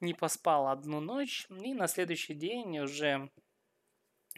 не 0.00 0.14
поспал 0.14 0.68
одну 0.68 1.00
ночь, 1.00 1.46
и 1.50 1.74
на 1.74 1.86
следующий 1.86 2.34
день 2.34 2.78
уже 2.78 3.30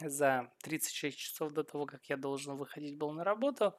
за 0.00 0.52
36 0.62 1.18
часов 1.18 1.52
до 1.52 1.64
того, 1.64 1.86
как 1.86 2.04
я 2.06 2.16
должен 2.16 2.56
выходить 2.56 2.96
был 2.98 3.12
на 3.12 3.24
работу, 3.24 3.74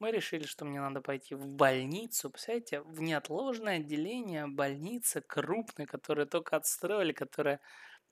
мы 0.00 0.10
решили, 0.10 0.44
что 0.44 0.64
мне 0.64 0.80
надо 0.80 1.00
пойти 1.00 1.34
в 1.34 1.46
больницу, 1.46 2.30
представляете, 2.30 2.80
в 2.80 3.00
неотложное 3.00 3.76
отделение 3.76 4.46
больницы 4.46 5.20
крупной, 5.20 5.86
которая 5.86 6.26
только 6.26 6.56
отстроили, 6.56 7.12
которая 7.12 7.60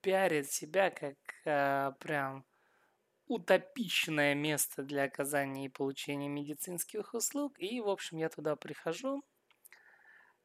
пиарит 0.01 0.51
себя 0.51 0.91
как 0.91 1.17
э, 1.45 1.93
прям 1.99 2.45
утопичное 3.33 4.35
место 4.35 4.83
для 4.83 5.05
оказания 5.05 5.67
и 5.67 5.71
получения 5.71 6.29
медицинских 6.29 7.15
услуг. 7.15 7.55
И, 7.59 7.81
в 7.81 7.89
общем, 7.89 8.19
я 8.19 8.29
туда 8.29 8.57
прихожу, 8.57 9.23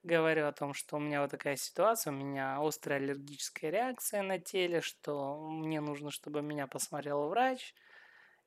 говорю 0.03 0.47
о 0.47 0.53
том, 0.53 0.73
что 0.73 0.95
у 0.95 0.99
меня 0.99 1.21
вот 1.21 1.31
такая 1.31 1.57
ситуация, 1.57 2.13
у 2.13 2.15
меня 2.15 2.59
острая 2.61 2.99
аллергическая 2.99 3.71
реакция 3.71 4.21
на 4.21 4.39
теле, 4.39 4.81
что 4.81 5.37
мне 5.49 5.81
нужно, 5.81 6.11
чтобы 6.11 6.41
меня 6.41 6.67
посмотрел 6.67 7.27
врач. 7.27 7.75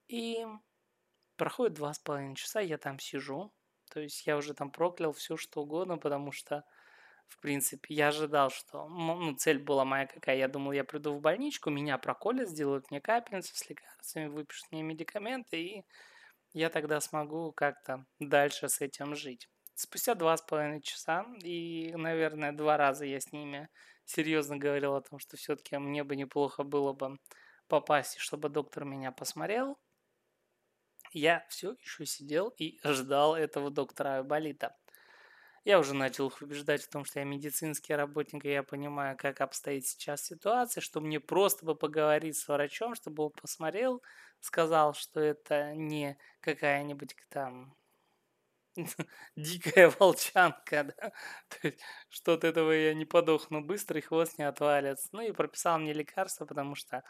И 0.08 0.46
проходит 1.36 1.74
два 1.74 1.92
с 1.92 1.98
половиной 1.98 2.36
часа, 2.36 2.60
я 2.60 2.78
там 2.78 2.98
сижу. 2.98 3.52
То 3.90 4.00
есть 4.00 4.26
я 4.26 4.36
уже 4.36 4.54
там 4.54 4.70
проклял 4.70 5.12
все, 5.12 5.36
что 5.36 5.62
угодно, 5.62 5.98
потому 5.98 6.32
что, 6.32 6.64
в 7.30 7.38
принципе, 7.38 7.94
я 7.94 8.08
ожидал, 8.08 8.50
что 8.50 8.88
ну, 8.88 9.34
цель 9.34 9.58
была 9.58 9.84
моя 9.84 10.06
какая. 10.06 10.36
Я 10.36 10.48
думал, 10.48 10.72
я 10.72 10.84
приду 10.84 11.14
в 11.14 11.20
больничку, 11.20 11.70
меня 11.70 11.96
проколят, 11.96 12.48
сделают 12.48 12.90
мне 12.90 13.00
капельницу 13.00 13.54
с 13.54 13.68
лекарствами, 13.68 14.26
выпишут 14.26 14.70
мне 14.72 14.82
медикаменты, 14.82 15.62
и 15.62 15.84
я 16.52 16.68
тогда 16.68 17.00
смогу 17.00 17.52
как-то 17.52 18.04
дальше 18.18 18.68
с 18.68 18.80
этим 18.80 19.14
жить. 19.14 19.48
Спустя 19.74 20.14
два 20.14 20.36
с 20.36 20.42
половиной 20.42 20.82
часа, 20.82 21.24
и, 21.42 21.94
наверное, 21.94 22.52
два 22.52 22.76
раза 22.76 23.06
я 23.06 23.20
с 23.20 23.32
ними 23.32 23.68
серьезно 24.04 24.56
говорил 24.58 24.94
о 24.94 25.00
том, 25.00 25.20
что 25.20 25.36
все-таки 25.36 25.78
мне 25.78 26.02
бы 26.04 26.16
неплохо 26.16 26.64
было 26.64 26.92
бы 26.92 27.16
попасть, 27.68 28.18
чтобы 28.18 28.48
доктор 28.48 28.84
меня 28.84 29.12
посмотрел. 29.12 29.78
Я 31.12 31.46
все 31.48 31.72
еще 31.80 32.04
сидел 32.06 32.48
и 32.58 32.78
ждал 32.84 33.36
этого 33.36 33.70
доктора 33.70 34.16
Айболита. 34.16 34.76
Я 35.64 35.78
уже 35.78 35.94
начал 35.94 36.28
их 36.28 36.40
убеждать 36.42 36.82
в 36.82 36.88
том, 36.90 37.04
что 37.04 37.18
я 37.20 37.24
медицинский 37.24 37.94
работник, 37.94 38.44
и 38.44 38.50
я 38.50 38.62
понимаю, 38.62 39.16
как 39.16 39.40
обстоит 39.40 39.86
сейчас 39.86 40.22
ситуация, 40.24 40.80
что 40.80 41.00
мне 41.00 41.20
просто 41.20 41.66
бы 41.66 41.74
поговорить 41.76 42.36
с 42.38 42.48
врачом, 42.48 42.94
чтобы 42.94 43.24
он 43.24 43.30
посмотрел, 43.30 44.02
сказал, 44.40 44.94
что 44.94 45.20
это 45.20 45.74
не 45.74 46.16
какая-нибудь 46.40 47.14
там 47.28 47.74
дикая 49.36 49.90
волчанка, 49.98 50.84
да? 50.84 51.12
То 51.48 51.68
есть, 51.68 51.80
что 52.08 52.34
от 52.34 52.44
этого 52.44 52.72
я 52.72 52.94
не 52.94 53.04
подохну 53.04 53.60
быстро, 53.62 53.98
и 53.98 54.02
хвост 54.02 54.38
не 54.38 54.44
отвалится. 54.44 55.08
Ну 55.12 55.22
и 55.22 55.32
прописал 55.32 55.78
мне 55.78 55.92
лекарство, 55.92 56.46
потому 56.46 56.74
что, 56.74 57.02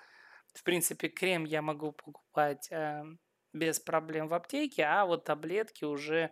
в 0.54 0.62
принципе, 0.64 1.08
крем 1.08 1.44
я 1.44 1.62
могу 1.62 1.92
покупать 1.92 2.68
э, 2.72 3.04
без 3.52 3.80
проблем 3.80 4.28
в 4.28 4.34
аптеке, 4.34 4.84
а 4.84 5.06
вот 5.06 5.24
таблетки 5.24 5.84
уже, 5.84 6.30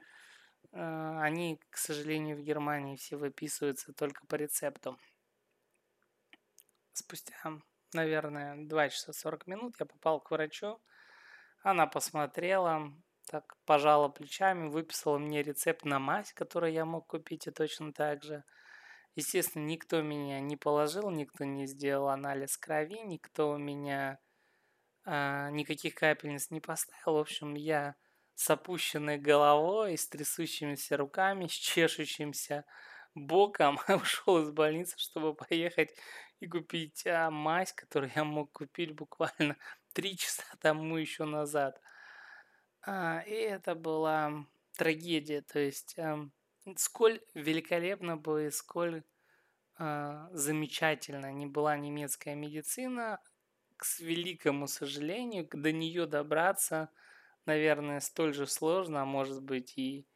они, 0.73 1.61
к 1.71 1.77
сожалению, 1.77 2.37
в 2.37 2.43
Германии 2.43 2.97
все 2.97 3.17
выписываются 3.17 3.93
только 3.93 4.27
по 4.27 4.35
рецепту. 4.35 4.99
Спустя, 6.93 7.35
наверное, 7.93 8.67
2 8.67 8.89
часа 8.89 9.13
40 9.13 9.47
минут 9.47 9.77
я 9.79 9.87
попал 9.87 10.21
к 10.21 10.31
врачу. 10.31 10.81
Она 11.63 11.87
посмотрела, 11.87 12.93
так 13.27 13.57
пожала 13.65 14.09
плечами, 14.09 14.69
выписала 14.69 15.19
мне 15.19 15.43
рецепт 15.43 15.85
на 15.85 15.99
мазь, 15.99 16.33
который 16.33 16.73
я 16.73 16.85
мог 16.85 17.07
купить 17.07 17.47
и 17.47 17.51
точно 17.51 17.93
так 17.93 18.23
же. 18.23 18.45
Естественно, 19.15 19.65
никто 19.65 20.03
меня 20.03 20.41
не 20.41 20.57
положил, 20.57 21.11
никто 21.11 21.45
не 21.45 21.67
сделал 21.67 22.09
анализ 22.09 22.57
крови, 22.57 23.01
никто 23.05 23.51
у 23.51 23.59
меня 23.59 24.19
э, 25.05 25.51
никаких 25.51 25.95
капельниц 25.95 26.51
не 26.51 26.61
поставил. 26.61 27.15
В 27.15 27.19
общем, 27.19 27.55
я 27.55 27.97
с 28.39 28.51
опущенной 28.51 29.19
головой, 29.19 29.99
с 29.99 30.07
трясущимися 30.07 30.97
руками, 30.97 31.49
с 31.49 31.51
чешущимся 31.51 32.65
боком 33.13 33.81
ушел 33.89 34.39
из 34.41 34.53
больницы, 34.53 34.95
чтобы 34.97 35.35
поехать 35.35 35.91
и 36.39 36.47
купить 36.47 37.05
а, 37.05 37.33
мазь, 37.33 37.73
которую 37.73 38.13
я 38.15 38.23
мог 38.23 38.53
купить 38.53 38.93
буквально 38.93 39.57
три 39.93 40.17
часа 40.17 40.45
тому 40.61 40.97
еще 40.99 41.25
назад. 41.25 41.81
А, 42.83 43.25
и 43.27 43.33
это 43.33 43.75
была 43.75 44.47
трагедия. 44.77 45.43
То 45.43 45.59
есть, 45.59 45.95
эм, 45.97 46.33
сколь 46.77 47.21
великолепно 47.35 48.17
бы 48.17 48.53
сколь 48.53 49.03
а, 49.79 50.31
замечательно 50.33 51.33
не 51.33 51.47
была 51.47 51.77
немецкая 51.77 52.37
медицина, 52.37 53.21
к 53.77 53.85
великому 53.99 54.69
сожалению, 54.69 55.49
до 55.53 55.73
нее 55.73 56.07
добраться, 56.07 56.89
наверное, 57.49 57.99
столь 57.99 58.33
же 58.33 58.47
сложно, 58.47 59.03
а 59.03 59.05
может 59.05 59.43
быть 59.43 59.77
и 59.77 60.07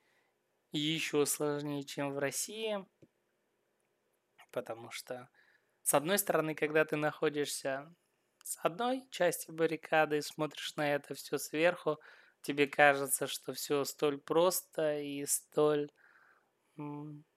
еще 0.70 1.26
сложнее, 1.26 1.82
чем 1.82 2.12
в 2.12 2.18
России. 2.18 2.86
Потому 4.52 4.90
что, 4.90 5.28
с 5.82 5.94
одной 5.94 6.18
стороны, 6.18 6.54
когда 6.54 6.84
ты 6.84 6.96
находишься 6.96 7.92
с 8.44 8.58
одной 8.62 9.02
части 9.10 9.50
баррикады 9.50 10.18
и 10.18 10.22
смотришь 10.22 10.76
на 10.76 10.94
это 10.94 11.14
все 11.14 11.38
сверху, 11.38 11.98
тебе 12.42 12.66
кажется, 12.66 13.26
что 13.26 13.52
все 13.52 13.84
столь 13.84 14.18
просто 14.20 15.00
и 15.00 15.24
столь 15.26 15.90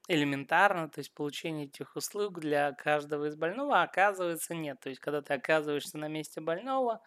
элементарно, 0.08 0.89
то 0.89 0.99
есть 0.99 1.13
получение 1.13 1.67
этих 1.67 1.95
услуг 1.95 2.39
для 2.39 2.71
каждого 2.73 3.25
из 3.25 3.36
больного, 3.36 3.81
а 3.81 3.84
оказывается 3.84 4.55
нет. 4.55 4.79
То 4.79 4.89
есть, 4.89 5.01
когда 5.01 5.21
ты 5.21 5.34
оказываешься 5.34 5.97
на 5.97 6.08
месте 6.08 6.41
больного, 6.41 7.01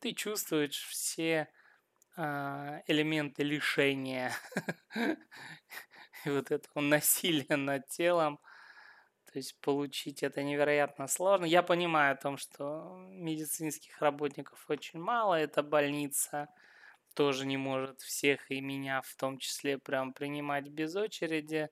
ты 0.00 0.12
чувствуешь 0.12 0.86
все 0.88 1.48
элементы 2.16 3.42
лишения 3.42 4.32
и 6.24 6.30
вот 6.30 6.50
этого 6.50 6.80
насилия 6.80 7.56
над 7.56 7.88
телом. 7.88 8.38
То 9.30 9.38
есть 9.38 9.60
получить 9.60 10.22
это 10.22 10.42
невероятно 10.42 11.06
сложно. 11.08 11.44
Я 11.44 11.62
понимаю 11.62 12.14
о 12.14 12.16
том, 12.16 12.36
что 12.38 12.96
медицинских 13.10 14.00
работников 14.00 14.64
очень 14.68 15.00
мало, 15.00 15.34
это 15.34 15.62
больница– 15.62 16.48
тоже 17.16 17.46
не 17.46 17.56
может 17.56 18.02
всех 18.02 18.50
и 18.50 18.60
меня 18.60 19.00
в 19.00 19.16
том 19.16 19.38
числе 19.38 19.78
прям 19.78 20.12
принимать 20.12 20.68
без 20.68 20.94
очереди. 20.94 21.70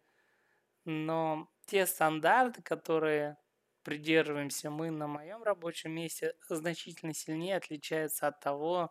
Но 0.86 1.48
те 1.66 1.86
стандарты, 1.86 2.62
которые 2.62 3.36
придерживаемся 3.82 4.70
мы 4.70 4.90
на 4.90 5.06
моем 5.06 5.42
рабочем 5.42 5.92
месте, 5.92 6.34
значительно 6.48 7.12
сильнее 7.12 7.56
отличаются 7.56 8.26
от 8.26 8.40
того, 8.40 8.90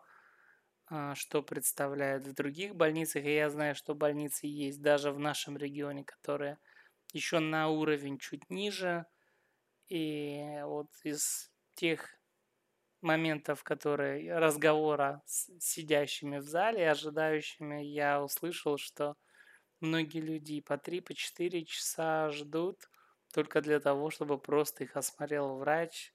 что 1.14 1.42
представляют 1.42 2.26
в 2.26 2.34
других 2.34 2.74
больницах. 2.74 3.24
И 3.24 3.34
я 3.34 3.50
знаю, 3.50 3.74
что 3.74 3.94
больницы 3.94 4.46
есть 4.46 4.82
даже 4.82 5.10
в 5.12 5.18
нашем 5.18 5.56
регионе, 5.56 6.04
которые 6.04 6.58
еще 7.12 7.38
на 7.38 7.68
уровень 7.68 8.18
чуть 8.18 8.48
ниже. 8.50 9.06
И 9.88 10.60
вот 10.62 10.88
из 11.02 11.52
тех 11.74 12.08
моментов, 13.02 13.62
которые 13.62 14.38
разговора 14.38 15.22
с 15.26 15.50
сидящими 15.60 16.38
в 16.38 16.44
зале, 16.44 16.90
ожидающими, 16.90 17.82
я 17.82 18.22
услышал, 18.22 18.78
что 18.78 19.16
многие 19.80 20.20
люди 20.20 20.60
по 20.62 20.78
3, 20.78 21.00
по 21.00 21.14
4 21.14 21.64
часа 21.66 22.30
ждут 22.30 22.88
только 23.32 23.60
для 23.60 23.78
того, 23.78 24.10
чтобы 24.10 24.38
просто 24.38 24.84
их 24.84 24.96
осмотрел 24.96 25.56
врач. 25.56 26.13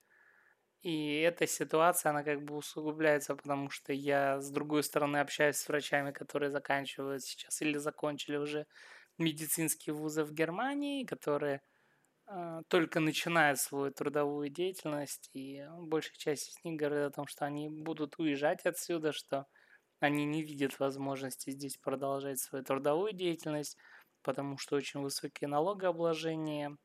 И 0.82 1.20
эта 1.20 1.46
ситуация, 1.46 2.10
она 2.10 2.22
как 2.24 2.42
бы 2.42 2.56
усугубляется, 2.56 3.34
потому 3.36 3.68
что 3.70 3.92
я 3.92 4.40
с 4.40 4.50
другой 4.50 4.82
стороны 4.82 5.18
общаюсь 5.18 5.56
с 5.56 5.68
врачами, 5.68 6.10
которые 6.10 6.50
заканчивают 6.50 7.22
сейчас 7.22 7.60
или 7.60 7.76
закончили 7.76 8.36
уже 8.36 8.66
медицинские 9.18 9.94
вузы 9.94 10.24
в 10.24 10.32
Германии, 10.32 11.04
которые 11.04 11.60
а, 12.26 12.62
только 12.68 13.00
начинают 13.00 13.58
свою 13.60 13.92
трудовую 13.92 14.50
деятельность, 14.50 15.30
и 15.34 15.66
большая 15.80 16.16
часть 16.16 16.50
из 16.50 16.64
них 16.64 16.78
говорит 16.80 17.06
о 17.06 17.10
том, 17.10 17.26
что 17.26 17.44
они 17.44 17.68
будут 17.68 18.18
уезжать 18.18 18.64
отсюда, 18.64 19.12
что 19.12 19.46
они 20.00 20.24
не 20.24 20.42
видят 20.42 20.78
возможности 20.78 21.50
здесь 21.50 21.76
продолжать 21.76 22.38
свою 22.38 22.64
трудовую 22.64 23.12
деятельность, 23.12 23.76
потому 24.22 24.58
что 24.58 24.76
очень 24.76 25.00
высокие 25.00 25.48
налогообложения, 25.48 26.76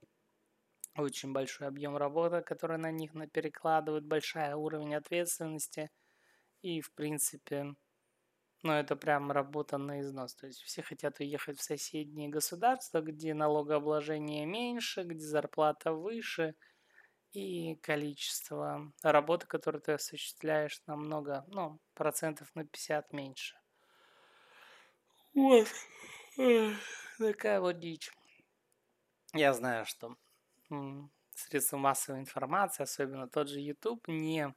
очень 0.95 1.33
большой 1.33 1.67
объем 1.67 1.97
работы, 1.97 2.41
который 2.41 2.77
на 2.77 2.91
них 2.91 3.11
перекладывают, 3.31 4.05
большой 4.05 4.53
уровень 4.53 4.95
ответственности. 4.95 5.91
И, 6.61 6.81
в 6.81 6.93
принципе, 6.93 7.75
ну, 8.63 8.73
это 8.73 8.95
прям 8.95 9.31
работа 9.31 9.77
на 9.77 10.01
износ. 10.01 10.35
То 10.35 10.47
есть 10.47 10.61
все 10.63 10.81
хотят 10.81 11.19
уехать 11.19 11.59
в 11.59 11.63
соседние 11.63 12.29
государства, 12.29 13.01
где 13.01 13.33
налогообложение 13.33 14.45
меньше, 14.45 15.03
где 15.03 15.23
зарплата 15.23 15.93
выше, 15.93 16.55
и 17.31 17.75
количество 17.75 18.93
работы, 19.03 19.45
которую 19.45 19.81
ты 19.81 19.91
осуществляешь, 19.91 20.81
намного, 20.87 21.43
ну, 21.47 21.79
процентов 21.93 22.49
на 22.55 22.65
50 22.65 23.11
меньше. 23.11 23.59
Вот. 25.33 25.67
Такая 27.17 27.59
вот 27.59 27.79
дичь. 27.79 28.09
Я 29.33 29.53
знаю, 29.53 29.85
что 29.85 30.15
средства 31.31 31.77
массовой 31.77 32.19
информации, 32.19 32.83
особенно 32.83 33.27
тот 33.27 33.49
же 33.49 33.59
YouTube, 33.59 34.07
не 34.07 34.53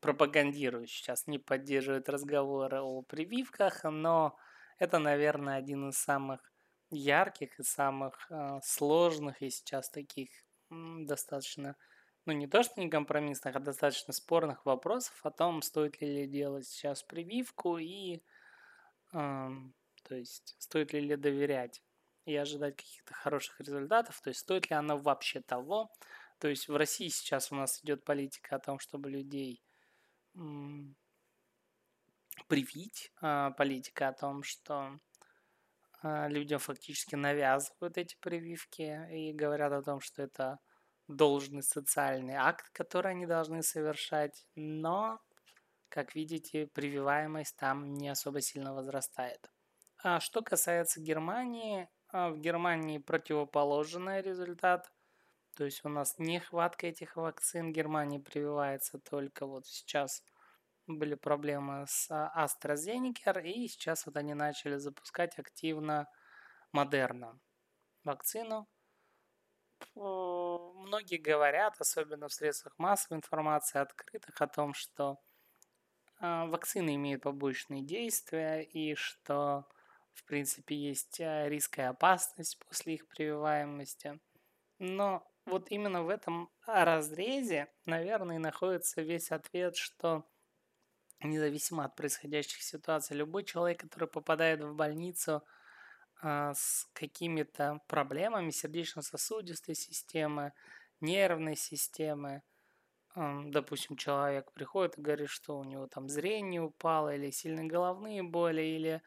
пропагандирует 0.00 0.88
сейчас, 0.88 1.26
не 1.26 1.38
поддерживает 1.38 2.08
разговоры 2.08 2.80
о 2.80 3.02
прививках, 3.02 3.84
но 3.84 4.36
это, 4.78 4.98
наверное, 4.98 5.56
один 5.56 5.90
из 5.90 5.98
самых 5.98 6.40
ярких 6.90 7.58
и 7.60 7.62
самых 7.62 8.26
э, 8.30 8.60
сложных 8.62 9.42
и 9.42 9.50
сейчас 9.50 9.90
таких 9.90 10.30
м, 10.70 11.04
достаточно, 11.06 11.76
ну 12.24 12.32
не 12.32 12.46
то 12.46 12.62
что 12.62 12.80
не 12.80 12.88
компромиссных, 12.88 13.54
а 13.56 13.60
достаточно 13.60 14.14
спорных 14.14 14.64
вопросов 14.64 15.20
о 15.22 15.30
том, 15.30 15.60
стоит 15.60 16.00
ли 16.00 16.26
делать 16.26 16.66
сейчас 16.66 17.02
прививку 17.02 17.76
и, 17.76 18.22
э, 19.14 19.48
то 20.04 20.14
есть, 20.14 20.56
стоит 20.58 20.92
ли 20.92 21.16
доверять 21.16 21.82
и 22.28 22.36
ожидать 22.36 22.76
каких-то 22.76 23.14
хороших 23.14 23.58
результатов, 23.60 24.20
то 24.20 24.28
есть 24.28 24.40
стоит 24.40 24.68
ли 24.68 24.76
она 24.76 24.96
вообще 24.96 25.40
того. 25.40 25.90
То 26.38 26.48
есть 26.48 26.68
в 26.68 26.76
России 26.76 27.08
сейчас 27.08 27.50
у 27.50 27.56
нас 27.56 27.80
идет 27.82 28.04
политика 28.04 28.56
о 28.56 28.58
том, 28.58 28.78
чтобы 28.78 29.10
людей 29.10 29.62
привить, 32.46 33.10
а, 33.20 33.50
политика 33.52 34.08
о 34.08 34.12
том, 34.12 34.42
что 34.42 34.98
а, 36.02 36.28
людям 36.28 36.58
фактически 36.58 37.14
навязывают 37.14 37.96
эти 37.96 38.16
прививки 38.20 39.08
и 39.10 39.32
говорят 39.32 39.72
о 39.72 39.82
том, 39.82 40.00
что 40.00 40.22
это 40.22 40.58
должный 41.08 41.62
социальный 41.62 42.34
акт, 42.34 42.68
который 42.72 43.12
они 43.12 43.26
должны 43.26 43.62
совершать, 43.62 44.46
но, 44.54 45.18
как 45.88 46.14
видите, 46.14 46.66
прививаемость 46.66 47.56
там 47.56 47.94
не 47.94 48.10
особо 48.10 48.42
сильно 48.42 48.74
возрастает. 48.74 49.50
А 50.02 50.20
что 50.20 50.42
касается 50.42 51.00
Германии, 51.00 51.88
а 52.10 52.30
в 52.30 52.38
Германии 52.38 52.98
противоположный 52.98 54.22
результат. 54.22 54.90
То 55.56 55.64
есть 55.64 55.84
у 55.84 55.88
нас 55.88 56.18
нехватка 56.18 56.86
этих 56.86 57.16
вакцин. 57.16 57.72
Германии 57.72 58.18
прививается 58.18 58.98
только 58.98 59.46
вот 59.46 59.66
сейчас 59.66 60.22
были 60.86 61.14
проблемы 61.14 61.84
с 61.86 62.10
AstraZeneca, 62.10 63.42
и 63.42 63.68
сейчас 63.68 64.06
вот 64.06 64.16
они 64.16 64.34
начали 64.34 64.76
запускать 64.76 65.38
активно 65.38 66.08
Модерна 66.72 67.38
вакцину. 68.04 68.68
Многие 69.94 71.18
говорят, 71.18 71.80
особенно 71.80 72.28
в 72.28 72.32
средствах 72.32 72.78
массовой 72.78 73.18
информации 73.18 73.78
открытых, 73.78 74.40
о 74.40 74.46
том, 74.46 74.74
что 74.74 75.18
а, 76.20 76.46
вакцины 76.46 76.96
имеют 76.96 77.22
побочные 77.22 77.82
действия 77.82 78.62
и 78.62 78.94
что 78.94 79.68
в 80.18 80.24
принципе, 80.24 80.74
есть 80.74 81.20
э, 81.20 81.48
риск 81.48 81.78
и 81.78 81.82
опасность 81.82 82.58
после 82.58 82.94
их 82.94 83.06
прививаемости. 83.08 84.20
Но 84.78 85.26
вот 85.46 85.70
именно 85.70 86.02
в 86.02 86.08
этом 86.08 86.50
разрезе, 86.66 87.68
наверное, 87.86 88.38
находится 88.38 89.00
весь 89.00 89.30
ответ, 89.30 89.76
что 89.76 90.24
независимо 91.20 91.84
от 91.84 91.96
происходящих 91.96 92.62
ситуаций, 92.62 93.16
любой 93.16 93.44
человек, 93.44 93.80
который 93.80 94.08
попадает 94.08 94.62
в 94.62 94.74
больницу 94.74 95.42
а, 96.20 96.52
с 96.54 96.88
какими-то 96.92 97.80
проблемами 97.86 98.50
сердечно-сосудистой 98.50 99.74
системы, 99.74 100.52
нервной 101.00 101.56
системы, 101.56 102.42
допустим, 103.14 103.96
человек 103.96 104.52
приходит 104.52 104.98
и 104.98 105.02
говорит, 105.02 105.28
что 105.28 105.58
у 105.58 105.64
него 105.64 105.86
там 105.86 106.08
зрение 106.08 106.62
упало, 106.62 107.14
или 107.14 107.30
сильные 107.30 107.66
головные 107.66 108.22
боли, 108.22 108.62
или 108.62 109.02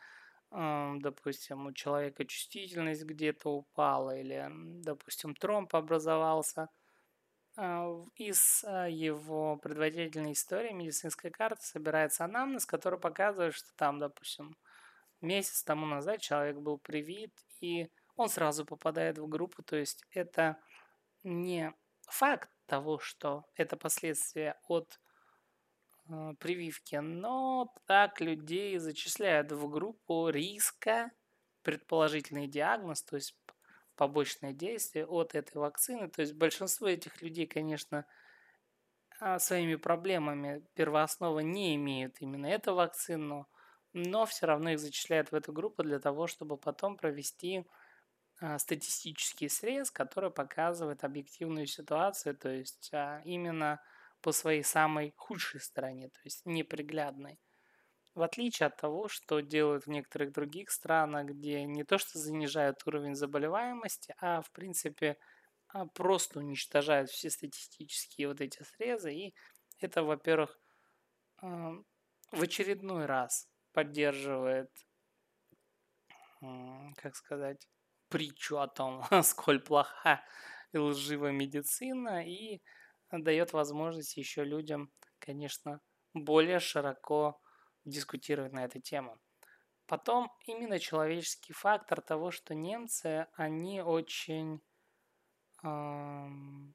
допустим, 0.51 1.67
у 1.67 1.71
человека 1.71 2.25
чувствительность 2.25 3.03
где-то 3.03 3.49
упала 3.49 4.17
или, 4.17 4.49
допустим, 4.83 5.33
тромб 5.33 5.73
образовался. 5.73 6.67
А, 7.57 7.85
из 8.15 8.63
а, 8.65 8.87
его 8.87 9.57
предварительной 9.57 10.33
истории 10.33 10.71
медицинской 10.71 11.31
карты 11.31 11.63
собирается 11.63 12.25
анамнез, 12.25 12.65
который 12.65 12.99
показывает, 12.99 13.53
что 13.53 13.67
там, 13.75 13.99
допустим, 13.99 14.55
месяц 15.21 15.63
тому 15.63 15.85
назад 15.85 16.21
человек 16.21 16.57
был 16.57 16.77
привит, 16.77 17.33
и 17.59 17.89
он 18.15 18.29
сразу 18.29 18.65
попадает 18.65 19.17
в 19.19 19.27
группу. 19.27 19.63
То 19.63 19.75
есть 19.75 20.03
это 20.11 20.57
не 21.23 21.73
факт 22.07 22.49
того, 22.65 22.99
что 22.99 23.45
это 23.55 23.77
последствия 23.77 24.57
от 24.67 24.99
прививки, 26.39 26.95
но 26.95 27.73
так 27.85 28.21
людей 28.21 28.77
зачисляют 28.77 29.51
в 29.51 29.69
группу 29.69 30.29
риска, 30.29 31.11
предположительный 31.63 32.47
диагноз, 32.47 33.03
то 33.03 33.15
есть 33.15 33.35
побочное 33.95 34.53
действие 34.53 35.05
от 35.05 35.35
этой 35.35 35.57
вакцины. 35.57 36.09
То 36.09 36.21
есть 36.21 36.33
большинство 36.33 36.87
этих 36.87 37.21
людей, 37.21 37.45
конечно, 37.45 38.05
а, 39.19 39.37
своими 39.39 39.75
проблемами 39.75 40.65
первооснова 40.73 41.39
не 41.39 41.75
имеют 41.75 42.21
именно 42.21 42.47
эту 42.47 42.73
вакцину, 42.73 43.47
но 43.93 44.25
все 44.25 44.47
равно 44.47 44.71
их 44.71 44.79
зачисляют 44.79 45.31
в 45.31 45.35
эту 45.35 45.53
группу 45.53 45.83
для 45.83 45.99
того, 45.99 46.27
чтобы 46.27 46.57
потом 46.57 46.97
провести 46.97 47.65
а, 48.39 48.57
статистический 48.57 49.49
срез, 49.49 49.91
который 49.91 50.31
показывает 50.31 51.03
объективную 51.03 51.67
ситуацию, 51.67 52.35
то 52.35 52.49
есть 52.49 52.89
а, 52.93 53.21
именно 53.23 53.79
по 54.21 54.31
своей 54.31 54.63
самой 54.63 55.13
худшей 55.17 55.59
стороне, 55.59 56.09
то 56.09 56.19
есть 56.23 56.45
неприглядной. 56.45 57.39
В 58.13 58.23
отличие 58.23 58.67
от 58.67 58.77
того, 58.77 59.07
что 59.07 59.39
делают 59.39 59.85
в 59.85 59.89
некоторых 59.89 60.33
других 60.33 60.69
странах, 60.69 61.27
где 61.27 61.63
не 61.63 61.83
то 61.83 61.97
что 61.97 62.19
занижают 62.19 62.85
уровень 62.85 63.15
заболеваемости, 63.15 64.13
а 64.19 64.41
в 64.41 64.51
принципе 64.51 65.17
а, 65.69 65.85
просто 65.85 66.39
уничтожают 66.39 67.09
все 67.09 67.29
статистические 67.29 68.27
вот 68.27 68.41
эти 68.41 68.61
срезы. 68.63 69.13
И 69.13 69.35
это, 69.79 70.03
во-первых, 70.03 70.59
в 71.41 71.83
очередной 72.31 73.05
раз 73.05 73.47
поддерживает, 73.71 74.69
как 76.41 77.15
сказать, 77.15 77.67
притчу 78.09 78.57
о 78.57 78.67
том, 78.67 79.03
сколь 79.23 79.61
плоха 79.61 80.21
и 80.73 80.77
лживая 80.77 81.31
медицина, 81.31 82.27
и 82.27 82.61
дает 83.11 83.53
возможность 83.53 84.17
еще 84.17 84.43
людям, 84.43 84.91
конечно, 85.19 85.81
более 86.13 86.59
широко 86.59 87.39
дискутировать 87.85 88.53
на 88.53 88.65
эту 88.65 88.79
тему. 88.79 89.19
Потом 89.87 90.31
именно 90.45 90.79
человеческий 90.79 91.53
фактор 91.53 92.01
того, 92.01 92.31
что 92.31 92.55
немцы, 92.55 93.27
они 93.33 93.81
очень... 93.81 94.61
Эм, 95.63 96.73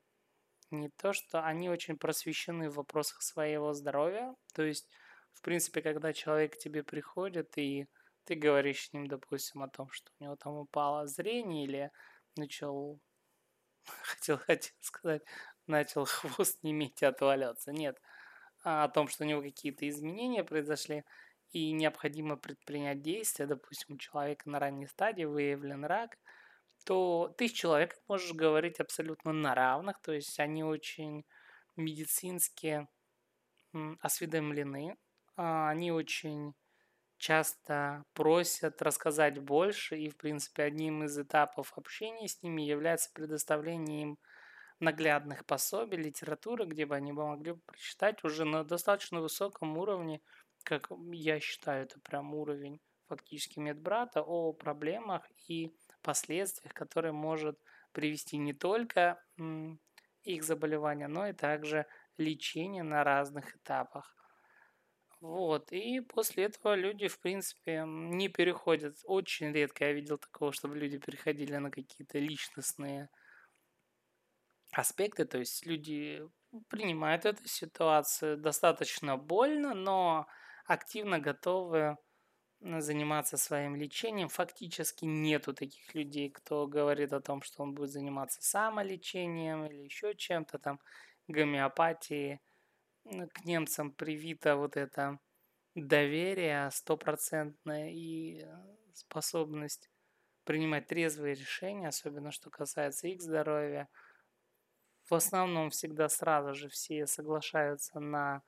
не 0.70 0.88
то, 0.90 1.12
что 1.12 1.44
они 1.44 1.70
очень 1.70 1.96
просвещены 1.96 2.68
в 2.70 2.74
вопросах 2.74 3.22
своего 3.22 3.72
здоровья. 3.72 4.34
То 4.54 4.62
есть, 4.62 4.88
в 5.32 5.40
принципе, 5.42 5.80
когда 5.80 6.12
человек 6.12 6.54
к 6.54 6.58
тебе 6.58 6.82
приходит, 6.82 7.56
и 7.56 7.88
ты 8.24 8.34
говоришь 8.34 8.88
с 8.88 8.92
ним, 8.92 9.06
допустим, 9.06 9.62
о 9.62 9.68
том, 9.68 9.90
что 9.90 10.10
у 10.18 10.24
него 10.24 10.36
там 10.36 10.54
упало 10.54 11.06
зрение, 11.06 11.64
или 11.64 11.90
начал 12.36 13.00
хотел, 14.02 14.38
хотел 14.38 14.74
сказать, 14.80 15.22
начал 15.66 16.04
хвост 16.06 16.62
не 16.62 16.72
иметь 16.72 17.02
и 17.02 17.06
отваляться. 17.06 17.72
Нет. 17.72 18.00
А 18.64 18.84
о 18.84 18.88
том, 18.88 19.08
что 19.08 19.24
у 19.24 19.26
него 19.26 19.42
какие-то 19.42 19.88
изменения 19.88 20.44
произошли, 20.44 21.04
и 21.50 21.72
необходимо 21.72 22.36
предпринять 22.36 23.02
действия, 23.02 23.46
допустим, 23.46 23.94
у 23.94 23.98
человека 23.98 24.50
на 24.50 24.58
ранней 24.58 24.86
стадии 24.86 25.24
выявлен 25.24 25.84
рак, 25.84 26.18
то 26.84 27.34
ты 27.38 27.48
с 27.48 27.52
человеком 27.52 27.98
можешь 28.08 28.32
говорить 28.32 28.80
абсолютно 28.80 29.32
на 29.32 29.54
равных, 29.54 30.00
то 30.00 30.12
есть 30.12 30.38
они 30.40 30.64
очень 30.64 31.24
медицински 31.76 32.88
осведомлены, 34.00 34.96
а 35.36 35.70
они 35.70 35.92
очень 35.92 36.54
часто 37.18 38.04
просят 38.12 38.82
рассказать 38.82 39.38
больше, 39.38 39.98
и, 39.98 40.10
в 40.10 40.16
принципе, 40.16 40.64
одним 40.64 41.04
из 41.04 41.18
этапов 41.18 41.72
общения 41.76 42.28
с 42.28 42.42
ними 42.42 42.62
является 42.62 43.10
предоставление 43.12 44.02
им 44.02 44.18
наглядных 44.80 45.44
пособий, 45.46 45.98
литературы, 45.98 46.66
где 46.66 46.86
бы 46.86 46.94
они 46.94 47.12
могли 47.12 47.54
прочитать 47.54 48.22
уже 48.24 48.44
на 48.44 48.64
достаточно 48.64 49.20
высоком 49.20 49.78
уровне, 49.78 50.20
как 50.64 50.88
я 51.12 51.40
считаю, 51.40 51.84
это 51.84 52.00
прям 52.00 52.34
уровень 52.34 52.80
фактически 53.08 53.58
медбрата, 53.60 54.22
о 54.22 54.52
проблемах 54.52 55.22
и 55.48 55.72
последствиях, 56.02 56.74
которые 56.74 57.12
может 57.12 57.58
привести 57.92 58.36
не 58.36 58.52
только 58.52 59.22
их 60.22 60.42
заболевания, 60.44 61.06
но 61.06 61.28
и 61.28 61.32
также 61.32 61.86
лечение 62.18 62.82
на 62.82 63.04
разных 63.04 63.56
этапах. 63.56 64.12
Вот, 65.20 65.72
и 65.72 66.00
после 66.00 66.44
этого 66.44 66.74
люди, 66.74 67.08
в 67.08 67.18
принципе, 67.20 67.84
не 67.86 68.28
переходят. 68.28 68.96
Очень 69.04 69.52
редко 69.52 69.86
я 69.86 69.92
видел 69.92 70.18
такого, 70.18 70.52
чтобы 70.52 70.76
люди 70.76 70.98
переходили 70.98 71.56
на 71.56 71.70
какие-то 71.70 72.18
личностные 72.18 73.08
аспекты. 74.78 75.24
То 75.24 75.38
есть 75.38 75.66
люди 75.66 76.22
принимают 76.68 77.24
эту 77.26 77.46
ситуацию 77.48 78.36
достаточно 78.36 79.16
больно, 79.16 79.74
но 79.74 80.26
активно 80.66 81.18
готовы 81.18 81.96
заниматься 82.60 83.36
своим 83.36 83.76
лечением. 83.76 84.28
Фактически 84.28 85.04
нету 85.04 85.52
таких 85.54 85.94
людей, 85.94 86.30
кто 86.30 86.66
говорит 86.66 87.12
о 87.12 87.20
том, 87.20 87.42
что 87.42 87.62
он 87.62 87.74
будет 87.74 87.90
заниматься 87.90 88.42
самолечением 88.42 89.66
или 89.66 89.82
еще 89.82 90.14
чем-то 90.14 90.58
там, 90.58 90.80
гомеопатией 91.28 92.40
к 93.32 93.44
немцам 93.44 93.92
привито 93.92 94.56
вот 94.56 94.76
это 94.76 95.18
доверие 95.74 96.70
стопроцентное 96.70 97.90
и 97.90 98.40
э, 98.40 98.46
способность 98.94 99.90
принимать 100.44 100.86
трезвые 100.86 101.34
решения, 101.34 101.88
особенно 101.88 102.32
что 102.32 102.50
касается 102.50 103.08
их 103.08 103.20
здоровья. 103.20 103.88
В 105.08 105.14
основном 105.14 105.70
всегда 105.70 106.08
сразу 106.08 106.54
же 106.54 106.68
все 106.68 107.06
соглашаются 107.06 108.00
на 108.00 108.42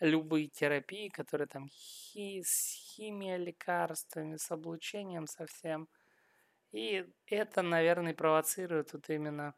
любые 0.00 0.48
терапии, 0.48 1.08
которые 1.08 1.48
там 1.48 1.68
хи, 1.68 2.42
с 2.44 2.74
химией, 2.74 3.38
лекарствами, 3.38 4.36
с 4.36 4.50
облучением 4.50 5.26
совсем. 5.26 5.88
И 6.72 7.06
это, 7.26 7.62
наверное, 7.62 8.14
провоцирует 8.14 8.92
вот 8.92 9.08
именно 9.10 9.54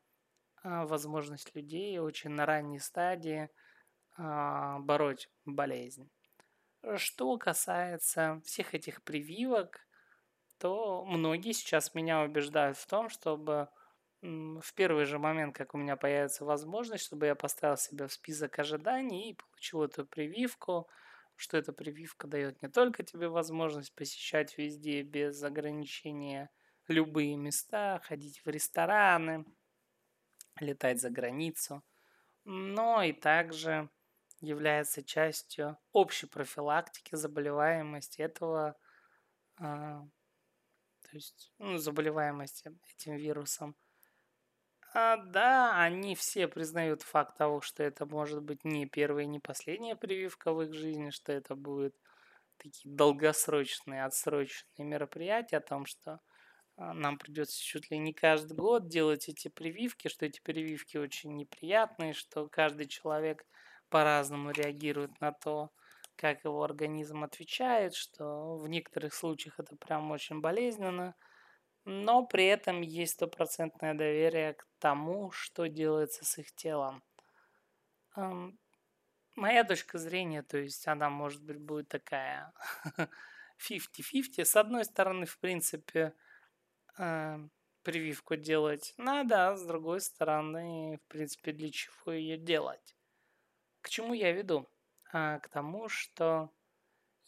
а, 0.63 0.87
возможность 0.87 1.55
людей 1.55 1.99
очень 1.99 2.31
на 2.31 2.47
ранней 2.47 2.79
стадии– 2.79 3.49
а, 4.19 4.79
бороть 4.79 5.29
болезнь. 5.45 6.11
Что 6.97 7.37
касается 7.37 8.41
всех 8.45 8.75
этих 8.75 9.03
прививок, 9.03 9.87
то 10.59 11.05
многие 11.05 11.53
сейчас 11.53 11.95
меня 11.95 12.23
убеждают 12.23 12.79
в 12.79 12.87
том, 12.87 13.11
чтобы 13.11 13.69
в 14.27 14.75
первый 14.75 15.05
же 15.05 15.19
момент, 15.19 15.57
как 15.57 15.75
у 15.75 15.79
меня 15.79 15.97
появится 15.97 16.45
возможность, 16.45 17.05
чтобы 17.05 17.27
я 17.27 17.35
поставил 17.35 17.77
себя 17.77 18.09
в 18.09 18.13
список 18.13 18.59
ожиданий 18.59 19.31
и 19.31 19.35
получил 19.37 19.83
эту 19.85 20.05
прививку, 20.05 20.89
что 21.37 21.57
эта 21.57 21.73
прививка 21.73 22.27
дает 22.27 22.61
не 22.63 22.69
только 22.69 23.03
тебе 23.05 23.29
возможность 23.29 23.95
посещать 23.95 24.57
везде 24.59 25.03
без 25.03 25.43
ограничения 25.43 26.51
любые 26.89 27.37
места, 27.37 28.01
ходить 28.05 28.41
в 28.45 28.49
рестораны, 28.49 29.45
летать 30.61 31.01
за 31.01 31.11
границу, 31.11 31.85
но 32.45 33.03
и 33.03 33.13
также 33.13 33.91
является 34.41 35.03
частью 35.03 35.79
общей 35.93 36.27
профилактики 36.27 37.15
заболеваемости 37.15 38.23
этого, 38.23 38.77
а, 39.59 40.01
то 41.03 41.11
есть 41.13 41.53
ну, 41.59 41.77
заболеваемости 41.77 42.73
этим 42.95 43.17
вирусом. 43.17 43.77
А, 44.95 45.17
да, 45.19 45.79
они 45.81 46.15
все 46.15 46.49
признают 46.49 47.03
факт 47.03 47.37
того, 47.37 47.61
что 47.61 47.83
это 47.83 48.07
может 48.07 48.43
быть 48.43 48.65
не 48.65 48.87
первая 48.87 49.25
и 49.25 49.29
не 49.29 49.41
последняя 49.41 49.97
прививка 49.97 50.53
в 50.53 50.63
их 50.63 50.73
жизни, 50.75 51.11
что 51.11 51.33
это 51.33 51.55
будет 51.55 51.95
такие 52.59 52.95
долгосрочные, 52.95 54.05
отсроченные 54.05 54.87
мероприятия 54.87 55.59
о 55.59 55.61
том, 55.61 55.87
что 55.87 56.21
а, 56.77 56.95
нам 56.95 57.19
придется 57.19 57.63
чуть 57.63 57.91
ли 57.91 57.99
не 57.99 58.13
каждый 58.15 58.57
год 58.57 58.89
делать 58.89 59.29
эти 59.29 59.49
прививки, 59.49 60.09
что 60.09 60.27
эти 60.27 60.41
прививки 60.41 60.97
очень 60.97 61.37
неприятные, 61.37 62.15
что 62.15 62.49
каждый 62.49 62.87
человек 62.87 63.47
по-разному 63.91 64.51
реагирует 64.51 65.21
на 65.21 65.33
то, 65.33 65.71
как 66.17 66.45
его 66.45 66.63
организм 66.63 67.25
отвечает, 67.25 67.95
что 67.95 68.57
в 68.57 68.69
некоторых 68.69 69.15
случаях 69.15 69.61
это 69.61 69.77
прям 69.77 70.11
очень 70.11 70.41
болезненно, 70.41 71.15
но 71.87 72.27
при 72.27 72.47
этом 72.47 72.81
есть 72.81 73.15
стопроцентное 73.15 73.95
доверие 73.95 74.55
к 74.55 74.67
тому, 74.81 75.31
что 75.31 75.69
делается 75.69 76.25
с 76.25 76.37
их 76.39 76.53
телом. 76.53 77.03
Моя 79.37 79.65
точка 79.65 79.99
зрения, 79.99 80.43
то 80.43 80.59
есть 80.59 80.89
она, 80.89 81.11
может 81.11 81.43
быть, 81.45 81.59
будет 81.59 81.89
такая 81.89 82.53
50-50. 83.71 84.45
С 84.45 84.57
одной 84.57 84.85
стороны, 84.85 85.27
в 85.27 85.39
принципе, 85.39 86.13
прививку 87.83 88.35
делать 88.35 88.93
надо, 88.97 89.51
а 89.51 89.57
с 89.57 89.65
другой 89.65 90.01
стороны, 90.01 90.99
в 91.05 91.09
принципе, 91.09 91.53
для 91.53 91.71
чего 91.71 92.11
ее 92.11 92.37
делать? 92.37 92.97
К 93.81 93.89
чему 93.89 94.13
я 94.13 94.33
веду? 94.33 94.69
А, 95.13 95.39
к 95.39 95.49
тому, 95.49 95.89
что 95.89 96.51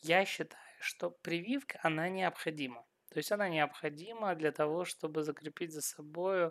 я 0.02 0.24
считаю, 0.24 0.60
что 0.80 1.10
прививка, 1.10 1.78
она 1.84 2.08
необходима. 2.08 2.87
То 3.10 3.18
есть 3.18 3.32
она 3.32 3.48
необходима 3.48 4.34
для 4.34 4.52
того, 4.52 4.84
чтобы 4.84 5.22
закрепить 5.22 5.72
за 5.72 5.80
собой 5.80 6.50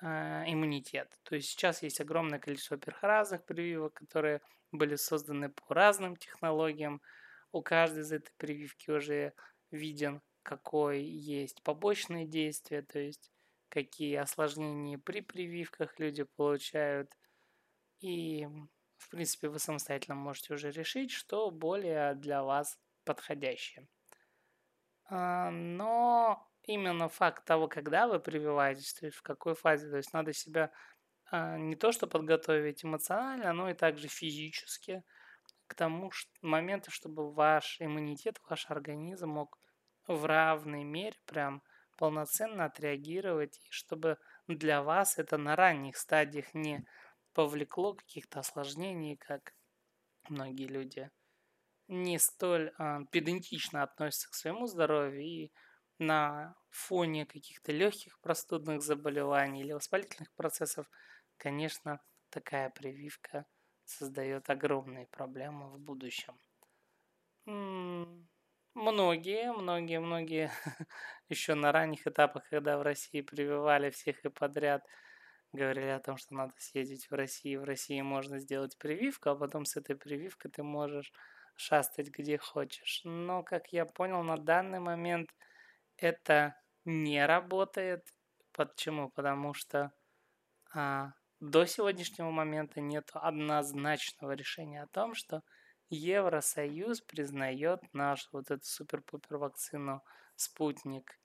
э, 0.00 0.44
иммунитет. 0.46 1.18
То 1.24 1.34
есть 1.34 1.48
сейчас 1.48 1.82
есть 1.82 2.00
огромное 2.00 2.38
количество, 2.38 2.78
во 2.84 3.08
разных 3.08 3.44
прививок, 3.44 3.94
которые 3.94 4.40
были 4.72 4.96
созданы 4.96 5.48
по 5.48 5.74
разным 5.74 6.16
технологиям. 6.16 7.00
У 7.52 7.62
каждой 7.62 8.02
из 8.02 8.12
этой 8.12 8.32
прививки 8.36 8.90
уже 8.90 9.32
виден, 9.70 10.22
какой 10.42 11.02
есть 11.02 11.62
побочные 11.62 12.26
действия, 12.26 12.82
то 12.82 12.98
есть 12.98 13.32
какие 13.68 14.16
осложнения 14.16 14.98
при 14.98 15.20
прививках 15.20 15.98
люди 15.98 16.22
получают. 16.22 17.10
И 18.00 18.46
в 18.98 19.10
принципе, 19.10 19.48
вы 19.48 19.58
самостоятельно 19.58 20.14
можете 20.14 20.54
уже 20.54 20.70
решить, 20.70 21.10
что 21.10 21.50
более 21.50 22.14
для 22.14 22.42
вас 22.42 22.78
подходящее. 23.04 23.86
А, 25.08 25.50
но 25.50 26.46
именно 26.64 27.08
факт 27.08 27.44
того, 27.44 27.68
когда 27.68 28.08
вы 28.08 28.18
прививаетесь, 28.20 28.94
то 28.94 29.06
есть 29.06 29.18
в 29.18 29.22
какой 29.22 29.54
фазе, 29.54 29.88
то 29.88 29.96
есть 29.96 30.12
надо 30.12 30.32
себя 30.32 30.70
а, 31.30 31.56
не 31.58 31.76
то 31.76 31.92
что 31.92 32.06
подготовить 32.06 32.84
эмоционально, 32.84 33.52
но 33.52 33.70
и 33.70 33.74
также 33.74 34.08
физически 34.08 35.04
к 35.66 35.74
тому 35.74 36.10
моменту, 36.42 36.90
чтобы 36.90 37.32
ваш 37.32 37.80
иммунитет, 37.80 38.40
ваш 38.48 38.70
организм 38.70 39.30
мог 39.30 39.58
в 40.06 40.24
равной 40.24 40.84
мере 40.84 41.16
прям 41.26 41.62
полноценно 41.96 42.66
отреагировать, 42.66 43.58
и 43.58 43.70
чтобы 43.70 44.18
для 44.46 44.82
вас 44.82 45.18
это 45.18 45.38
на 45.38 45.56
ранних 45.56 45.96
стадиях 45.96 46.54
не 46.54 46.86
повлекло 47.32 47.94
каких-то 47.94 48.40
осложнений, 48.40 49.16
как 49.16 49.54
многие 50.28 50.66
люди 50.66 51.10
не 51.88 52.18
столь 52.18 52.72
э, 52.78 52.98
педантично 53.10 53.82
относятся 53.82 54.30
к 54.30 54.34
своему 54.34 54.66
здоровью 54.66 55.22
и 55.22 55.52
на 55.98 56.54
фоне 56.70 57.26
каких-то 57.26 57.72
легких 57.72 58.20
простудных 58.20 58.82
заболеваний 58.82 59.62
или 59.62 59.72
воспалительных 59.72 60.32
процессов, 60.34 60.90
конечно, 61.36 62.00
такая 62.30 62.70
прививка 62.70 63.46
создает 63.84 64.50
огромные 64.50 65.06
проблемы 65.06 65.70
в 65.70 65.78
будущем. 65.78 66.38
Многие, 68.74 69.52
многие, 69.52 70.00
многие 70.00 70.50
еще 71.28 71.54
на 71.54 71.72
ранних 71.72 72.06
этапах, 72.06 72.48
когда 72.50 72.76
в 72.76 72.82
России 72.82 73.22
прививали 73.22 73.90
всех 73.90 74.24
и 74.24 74.28
подряд– 74.28 74.84
говорили 75.56 75.88
о 75.88 76.00
том, 76.00 76.16
что 76.16 76.34
надо 76.34 76.52
съездить 76.58 77.10
в 77.10 77.14
Россию. 77.14 77.62
В 77.62 77.64
России 77.64 78.00
можно 78.00 78.38
сделать 78.38 78.78
прививку, 78.78 79.30
а 79.30 79.36
потом 79.36 79.64
с 79.64 79.76
этой 79.76 79.96
прививкой 79.96 80.50
ты 80.50 80.62
можешь 80.62 81.12
шастать 81.56 82.10
где 82.10 82.38
хочешь. 82.38 83.00
Но, 83.04 83.42
как 83.42 83.72
я 83.72 83.86
понял, 83.86 84.22
на 84.22 84.36
данный 84.36 84.80
момент 84.80 85.30
это 85.96 86.54
не 86.84 87.24
работает. 87.26 88.06
Почему? 88.52 89.10
Потому 89.10 89.54
что 89.54 89.92
а, 90.74 91.12
до 91.40 91.66
сегодняшнего 91.66 92.30
момента 92.30 92.80
нет 92.80 93.10
однозначного 93.12 94.32
решения 94.32 94.82
о 94.82 94.88
том, 94.88 95.14
что 95.14 95.42
Евросоюз 95.88 97.00
признает 97.02 97.80
нашу 97.92 98.28
вот 98.32 98.50
эту 98.50 98.64
супер-пупер 98.64 99.36
вакцину 99.36 100.02
Спутник 100.34 101.18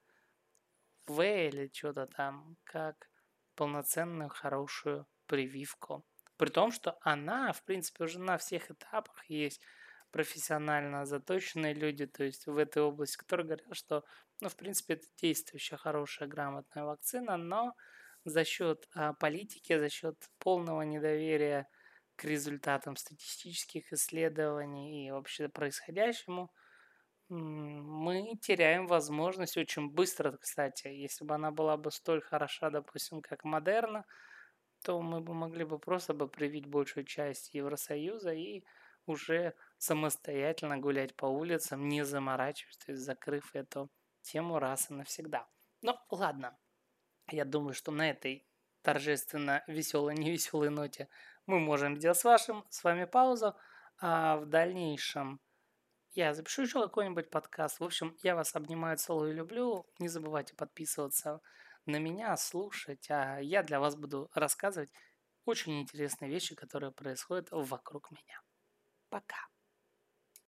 В 1.07 1.21
или 1.21 1.69
что-то 1.73 2.07
там, 2.07 2.57
как 2.63 3.09
полноценную 3.55 4.29
хорошую 4.29 5.07
прививку. 5.25 6.05
При 6.37 6.49
том, 6.49 6.71
что 6.71 6.97
она, 7.01 7.53
в 7.53 7.63
принципе, 7.63 8.03
уже 8.03 8.19
на 8.19 8.37
всех 8.37 8.71
этапах 8.71 9.25
есть 9.29 9.61
профессионально 10.11 11.05
заточенные 11.05 11.73
люди, 11.73 12.05
то 12.07 12.23
есть 12.23 12.47
в 12.47 12.57
этой 12.57 12.81
области, 12.83 13.17
которые 13.17 13.45
говорят, 13.47 13.65
что, 13.77 14.03
ну, 14.41 14.49
в 14.49 14.55
принципе, 14.55 14.95
это 14.95 15.05
действующая, 15.21 15.77
хорошая, 15.77 16.27
грамотная 16.29 16.83
вакцина, 16.85 17.37
но 17.37 17.75
за 18.25 18.43
счет 18.45 18.87
а, 18.95 19.13
политики, 19.13 19.77
за 19.77 19.89
счет 19.89 20.15
полного 20.39 20.81
недоверия 20.83 21.67
к 22.15 22.25
результатам 22.25 22.95
статистических 22.97 23.91
исследований 23.93 25.07
и 25.07 25.11
вообще 25.11 25.49
происходящему, 25.49 26.51
мы 27.29 28.37
теряем 28.41 28.87
возможность 28.87 29.57
очень 29.57 29.89
быстро, 29.89 30.33
кстати. 30.37 30.87
Если 30.87 31.23
бы 31.25 31.35
она 31.35 31.51
была 31.51 31.77
бы 31.77 31.91
столь 31.91 32.21
хороша, 32.21 32.69
допустим, 32.69 33.21
как 33.21 33.43
модерна, 33.45 34.05
то 34.83 35.01
мы 35.01 35.21
бы 35.21 35.33
могли 35.33 35.63
бы 35.65 35.79
просто 35.79 36.13
бы 36.13 36.27
привить 36.27 36.65
большую 36.67 37.05
часть 37.05 37.53
Евросоюза 37.53 38.33
и 38.33 38.63
уже 39.05 39.53
самостоятельно 39.81 40.77
гулять 40.77 41.15
по 41.15 41.25
улицам, 41.25 41.89
не 41.89 42.05
заморачиваясь, 42.05 42.77
то 42.77 42.91
есть 42.91 43.03
закрыв 43.03 43.55
эту 43.55 43.89
тему 44.21 44.59
раз 44.59 44.91
и 44.91 44.93
навсегда. 44.93 45.47
Ну, 45.81 45.97
ладно. 46.11 46.55
Я 47.31 47.45
думаю, 47.45 47.73
что 47.73 47.91
на 47.91 48.11
этой 48.11 48.47
торжественно 48.83 49.63
веселой, 49.65 50.13
невеселой 50.13 50.69
ноте 50.69 51.09
мы 51.47 51.59
можем 51.59 51.97
сделать 51.97 52.19
с 52.19 52.23
вашим, 52.23 52.63
с 52.69 52.83
вами 52.83 53.05
паузу, 53.05 53.55
а 53.99 54.37
в 54.37 54.45
дальнейшем 54.45 55.41
я 56.11 56.35
запишу 56.35 56.61
еще 56.61 56.83
какой-нибудь 56.83 57.31
подкаст. 57.31 57.79
В 57.79 57.83
общем, 57.83 58.15
я 58.21 58.35
вас 58.35 58.55
обнимаю, 58.55 58.97
целую 58.97 59.31
и 59.31 59.35
люблю. 59.35 59.87
Не 59.97 60.09
забывайте 60.09 60.53
подписываться 60.53 61.41
на 61.87 61.97
меня, 61.97 62.37
слушать, 62.37 63.09
а 63.09 63.39
я 63.39 63.63
для 63.63 63.79
вас 63.79 63.95
буду 63.95 64.29
рассказывать 64.35 64.91
очень 65.45 65.81
интересные 65.81 66.29
вещи, 66.29 66.53
которые 66.53 66.91
происходят 66.91 67.47
вокруг 67.49 68.11
меня. 68.11 68.41
Пока. 69.09 69.50